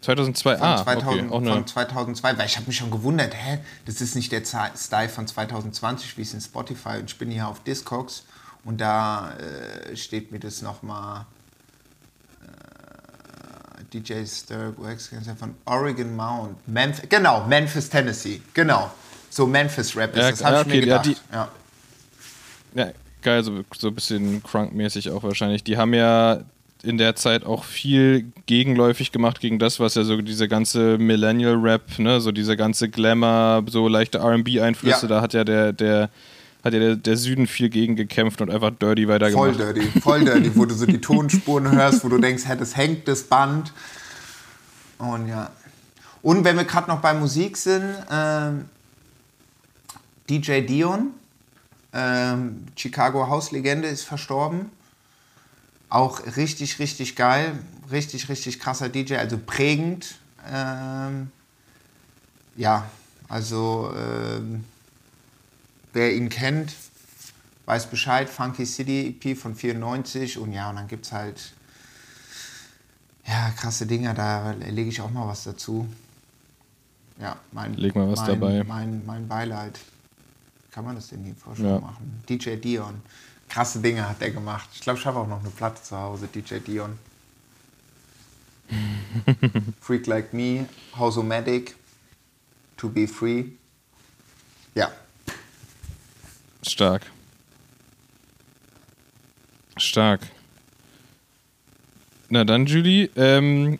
2002. 0.00 0.56
Von, 0.56 0.66
ah, 0.66 0.82
2000, 0.82 1.32
okay, 1.32 1.48
von 1.48 1.66
2002, 1.66 2.38
weil 2.38 2.46
ich 2.46 2.56
habe 2.56 2.66
mich 2.66 2.76
schon 2.76 2.90
gewundert, 2.90 3.34
hä, 3.34 3.58
das 3.86 4.00
ist 4.00 4.14
nicht 4.14 4.30
der 4.32 4.42
Style 4.44 5.08
von 5.08 5.26
2020, 5.26 6.16
wie 6.16 6.22
es 6.22 6.34
in 6.34 6.40
Spotify 6.40 6.98
und 6.98 7.10
ich 7.10 7.18
bin 7.18 7.30
hier 7.30 7.46
auf 7.48 7.62
Discogs 7.62 8.24
und 8.64 8.80
da 8.80 9.34
äh, 9.34 9.96
steht 9.96 10.32
mir 10.32 10.40
das 10.40 10.62
nochmal 10.62 11.26
DJ 14.00 14.24
Sturg 14.26 14.74
von 15.38 15.54
Oregon 15.64 16.14
Mount, 16.14 16.56
Memphis, 16.68 17.08
genau, 17.08 17.44
Memphis, 17.46 17.88
Tennessee, 17.88 18.40
genau, 18.54 18.90
so 19.30 19.46
Memphis 19.46 19.96
Rap 19.96 20.14
ist 20.16 20.22
Ja, 20.22 20.30
das, 20.30 20.44
habe 20.44 20.54
ja, 20.56 20.60
ich 20.62 20.66
mir 20.66 20.72
okay, 20.74 20.88
ja, 20.88 20.98
gedacht. 21.02 21.22
die- 22.74 22.78
ja. 22.82 22.92
geil, 23.22 23.42
so, 23.42 23.64
so 23.76 23.88
ein 23.88 23.94
bisschen 23.94 24.42
crunk-mäßig 24.42 25.10
auch 25.10 25.22
wahrscheinlich. 25.22 25.64
Die 25.64 25.76
haben 25.76 25.94
ja 25.94 26.40
in 26.82 26.98
der 26.98 27.16
Zeit 27.16 27.44
auch 27.44 27.64
viel 27.64 28.30
gegenläufig 28.46 29.10
gemacht 29.10 29.40
gegen 29.40 29.58
das, 29.58 29.80
was 29.80 29.94
ja 29.96 30.04
so 30.04 30.20
diese 30.22 30.46
ganze 30.46 30.98
Millennial-Rap, 30.98 31.98
ne, 31.98 32.20
so 32.20 32.30
diese 32.32 32.56
ganze 32.56 32.88
Glamour, 32.88 33.64
so 33.68 33.88
leichte 33.88 34.18
R&B-Einflüsse, 34.18 35.08
da 35.08 35.20
hat 35.20 35.32
ja 35.34 35.42
der, 35.42 35.72
der, 35.72 36.10
hat 36.66 36.74
ja 36.74 36.80
der, 36.80 36.96
der 36.96 37.16
Süden 37.16 37.46
viel 37.46 37.68
gegen 37.70 37.96
gekämpft 37.96 38.40
und 38.40 38.50
einfach 38.50 38.70
dirty 38.70 39.08
weitergemacht. 39.08 39.56
Voll 39.56 39.72
dirty, 39.72 40.00
voll 40.00 40.24
dirty, 40.24 40.54
wo 40.54 40.64
du 40.64 40.74
so 40.74 40.86
die 40.86 41.00
Tonspuren 41.00 41.70
hörst, 41.72 42.04
wo 42.04 42.08
du 42.08 42.18
denkst, 42.18 42.44
hä, 42.46 42.56
das 42.58 42.76
hängt 42.76 43.08
das 43.08 43.22
Band. 43.22 43.72
Und 44.98 45.28
ja. 45.28 45.50
Und 46.22 46.44
wenn 46.44 46.56
wir 46.56 46.64
gerade 46.64 46.88
noch 46.88 47.00
bei 47.00 47.14
Musik 47.14 47.56
sind, 47.56 47.94
ähm, 48.10 48.66
DJ 50.28 50.62
Dion, 50.62 51.10
ähm, 51.92 52.66
Chicago 52.76 53.28
Hauslegende, 53.28 53.88
ist 53.88 54.02
verstorben. 54.02 54.70
Auch 55.88 56.20
richtig, 56.36 56.78
richtig 56.78 57.16
geil. 57.16 57.58
Richtig, 57.90 58.28
richtig 58.28 58.58
krasser 58.58 58.88
DJ, 58.88 59.16
also 59.16 59.38
prägend. 59.38 60.16
Ähm, 60.52 61.30
ja, 62.56 62.90
also 63.28 63.92
ähm, 63.96 64.64
wer 65.96 66.14
ihn 66.14 66.28
kennt, 66.28 66.74
weiß 67.64 67.86
Bescheid. 67.90 68.28
Funky 68.28 68.66
City 68.66 69.18
EP 69.22 69.36
von 69.36 69.56
94 69.56 70.38
und 70.38 70.52
ja, 70.52 70.70
und 70.70 70.76
dann 70.76 70.88
gibt 70.88 71.06
es 71.06 71.12
halt 71.12 71.52
ja, 73.26 73.50
krasse 73.56 73.86
Dinger, 73.86 74.14
da 74.14 74.52
lege 74.52 74.88
ich 74.88 75.00
auch 75.00 75.10
mal 75.10 75.26
was 75.26 75.42
dazu. 75.42 75.88
Ja, 77.18 77.36
mein, 77.50 77.74
Leg 77.74 77.96
mal 77.96 78.08
was 78.08 78.20
mein, 78.20 78.28
dabei. 78.28 78.62
Mein, 78.64 79.06
mein 79.06 79.26
Beileid. 79.26 79.80
Kann 80.70 80.84
man 80.84 80.94
das 80.94 81.08
denn 81.08 81.24
hier 81.24 81.34
Vorschlag 81.34 81.66
Ja. 81.66 81.78
machen? 81.80 82.22
DJ 82.28 82.56
Dion. 82.56 83.00
Krasse 83.48 83.80
Dinge 83.80 84.06
hat 84.08 84.20
der 84.20 84.30
gemacht. 84.30 84.68
Ich 84.74 84.82
glaube, 84.82 84.98
ich 84.98 85.06
habe 85.06 85.18
auch 85.18 85.26
noch 85.26 85.40
eine 85.40 85.48
Platte 85.48 85.82
zu 85.82 85.96
Hause, 85.96 86.28
DJ 86.28 86.58
Dion. 86.58 86.98
Freak 89.80 90.06
Like 90.06 90.34
Me, 90.34 90.66
Housomatic, 90.96 91.74
To 92.76 92.90
Be 92.90 93.08
Free. 93.08 93.46
Ja, 94.74 94.92
Stark. 96.66 97.02
Stark. 99.76 100.20
Na 102.28 102.44
dann, 102.44 102.66
Julie, 102.66 103.08
ähm, 103.16 103.78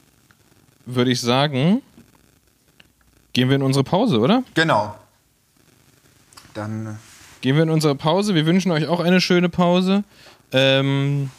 würde 0.84 1.10
ich 1.10 1.20
sagen, 1.20 1.82
gehen 3.32 3.48
wir 3.48 3.56
in 3.56 3.62
unsere 3.62 3.84
Pause, 3.84 4.20
oder? 4.20 4.44
genau. 4.54 4.96
Dann 6.54 6.86
äh, 6.86 6.90
Gehen 7.42 7.56
wir 7.56 7.62
in 7.64 7.70
unsere 7.70 7.94
Pause. 7.94 8.34
Wir 8.34 8.46
wünschen 8.46 8.72
euch 8.72 8.86
auch 8.86 9.00
eine 9.00 9.20
schöne 9.20 9.48
Pause. 9.48 10.04
Ähm, 10.52 11.30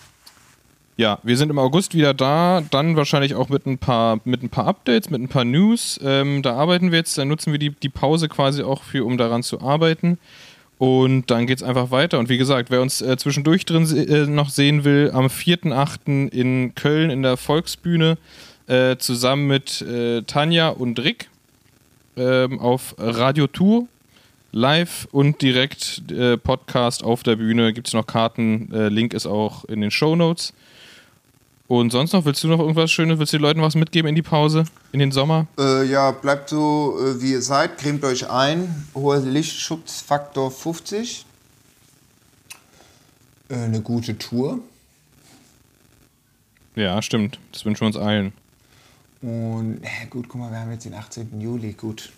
ja, 0.96 1.20
wir 1.24 1.38
sind 1.38 1.50
im 1.50 1.60
August 1.60 1.96
wieder 1.96 2.14
da. 2.14 2.62
Dann 2.70 2.96
wahrscheinlich 2.96 3.36
auch 3.36 3.50
mit 3.50 3.66
ein 3.66 3.78
paar, 3.78 4.20
mit 4.24 4.44
ein 4.44 4.50
paar 4.50 4.68
Updates, 4.68 5.10
mit 5.10 5.22
ein 5.22 5.28
paar 5.28 5.44
News. 5.44 6.00
Ähm, 6.04 6.44
da 6.44 6.56
arbeiten 6.56 6.92
wir 6.92 7.00
jetzt. 7.00 7.18
Dann 7.18 7.28
nutzen 7.28 7.52
wir 7.52 7.60
die, 7.60 7.72
die 7.72 7.90
Pause 7.90 8.30
quasi 8.30 8.64
auch 8.64 8.84
für, 8.84 9.06
um 9.06 9.18
daran 9.18 9.44
zu 9.44 9.60
arbeiten. 9.62 10.20
Und 10.78 11.32
dann 11.32 11.48
geht 11.48 11.58
es 11.58 11.63
einfach 11.63 11.90
weiter. 11.90 12.20
Und 12.20 12.30
wie 12.30 12.38
gesagt, 12.38 12.70
wer 12.70 12.82
uns 12.82 13.02
äh, 13.02 13.18
zwischendurch 13.18 13.66
drin 13.66 13.86
äh, 13.98 14.28
noch 14.28 14.50
sehen 14.50 14.84
will, 14.84 15.12
am 15.13 15.26
4.8. 15.26 16.30
in 16.30 16.76
Köln 16.76 17.10
in 17.10 17.24
der 17.24 17.36
Volksbühne 17.36 18.18
äh, 18.68 18.98
zusammen 18.98 19.48
mit 19.48 19.82
äh, 19.82 20.22
Tanja 20.24 20.70
und 20.70 21.00
Rick 21.00 21.30
ähm, 22.16 22.60
auf 22.60 22.96
Radio 22.98 23.48
Tour 23.48 23.88
live 24.52 25.08
und 25.12 25.42
direkt 25.42 26.12
äh, 26.12 26.38
Podcast 26.38 27.04
auf 27.04 27.24
der 27.24 27.36
Bühne. 27.36 27.74
Gibt 27.74 27.88
es 27.88 27.94
noch 27.94 28.08
Karten? 28.08 28.72
Äh, 28.74 28.90
Link 28.90 29.13
ist 29.13 29.28
auch 29.28 29.66
in 29.66 29.82
den 29.82 29.92
Show 29.92 30.16
Notes. 30.16 30.54
Und 31.67 31.91
sonst 31.91 32.13
noch, 32.13 32.23
willst 32.23 32.43
du 32.43 32.47
noch 32.47 32.60
irgendwas 32.60 32.89
Schönes? 32.91 33.19
Willst 33.19 33.34
du 33.34 33.38
den 33.38 33.41
Leuten 33.43 33.62
was 33.62 33.75
mitgeben 33.75 34.08
in 34.08 34.15
die 34.15 34.21
Pause, 34.21 34.63
in 34.93 34.99
den 34.99 35.12
Sommer? 35.12 35.47
Äh, 35.60 35.84
ja, 35.86 36.12
bleibt 36.12 36.49
so, 36.49 36.97
äh, 36.97 37.21
wie 37.21 37.32
ihr 37.32 37.41
seid. 37.41 37.77
Cremt 37.77 38.06
euch 38.06 38.30
ein. 38.30 38.88
Hoher 38.95 39.19
Lichtschutzfaktor 39.19 40.49
50. 40.49 41.25
Äh, 43.49 43.56
eine 43.56 43.82
gute 43.82 44.17
Tour. 44.17 44.60
Ja, 46.75 47.01
stimmt. 47.01 47.38
Das 47.51 47.65
wünschen 47.65 47.82
wir 47.82 47.88
uns 47.88 47.97
allen. 47.97 48.32
Und 49.21 49.82
gut, 50.10 50.30
guck 50.30 50.39
mal, 50.39 50.51
wir 50.51 50.60
haben 50.60 50.71
jetzt 50.71 50.86
den 50.86 50.93
18. 50.93 51.41
Juli. 51.41 51.73
Gut. 51.73 52.12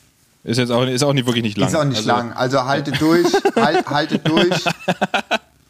Ist 0.44 0.58
jetzt 0.58 0.70
auch, 0.70 0.86
ist 0.86 1.02
auch 1.02 1.14
nicht 1.14 1.26
wirklich 1.26 1.44
nicht 1.44 1.58
lang. 1.58 1.70
Ist 1.70 1.76
auch 1.76 1.86
nicht 1.86 1.98
also, 1.98 2.10
lang. 2.10 2.34
Also 2.34 2.66
haltet 2.66 3.02
durch, 3.02 3.28
halt, 3.56 3.88
haltet 3.90 4.28
durch, 4.28 4.66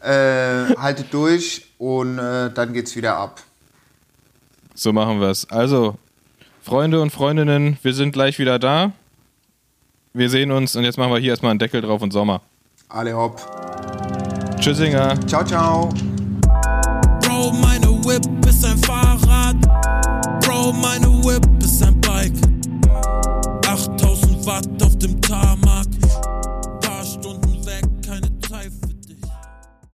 äh, 0.00 0.74
haltet 0.76 1.14
durch 1.14 1.66
und 1.78 2.16
dann 2.18 2.72
geht's 2.72 2.94
wieder 2.94 3.16
ab. 3.16 3.40
So 4.80 4.94
machen 4.94 5.20
wir 5.20 5.28
es. 5.28 5.46
Also, 5.50 5.98
Freunde 6.62 7.02
und 7.02 7.10
Freundinnen, 7.10 7.76
wir 7.82 7.92
sind 7.92 8.12
gleich 8.12 8.38
wieder 8.38 8.58
da. 8.58 8.92
Wir 10.14 10.30
sehen 10.30 10.50
uns 10.52 10.74
und 10.74 10.84
jetzt 10.84 10.96
machen 10.96 11.12
wir 11.12 11.18
hier 11.18 11.32
erstmal 11.32 11.50
einen 11.50 11.58
Deckel 11.58 11.82
drauf 11.82 12.00
und 12.00 12.14
Sommer. 12.14 12.40
Alle 12.88 13.14
hopp. 13.14 13.42
Tschüssinger. 14.58 15.20
Ciao, 15.26 15.44
ciao. 15.44 15.90
Bro, 17.20 17.52
meine 17.60 17.88
Whip 18.06 18.24
ist 18.48 18.64
ein 18.64 18.78
Whip 18.78 18.99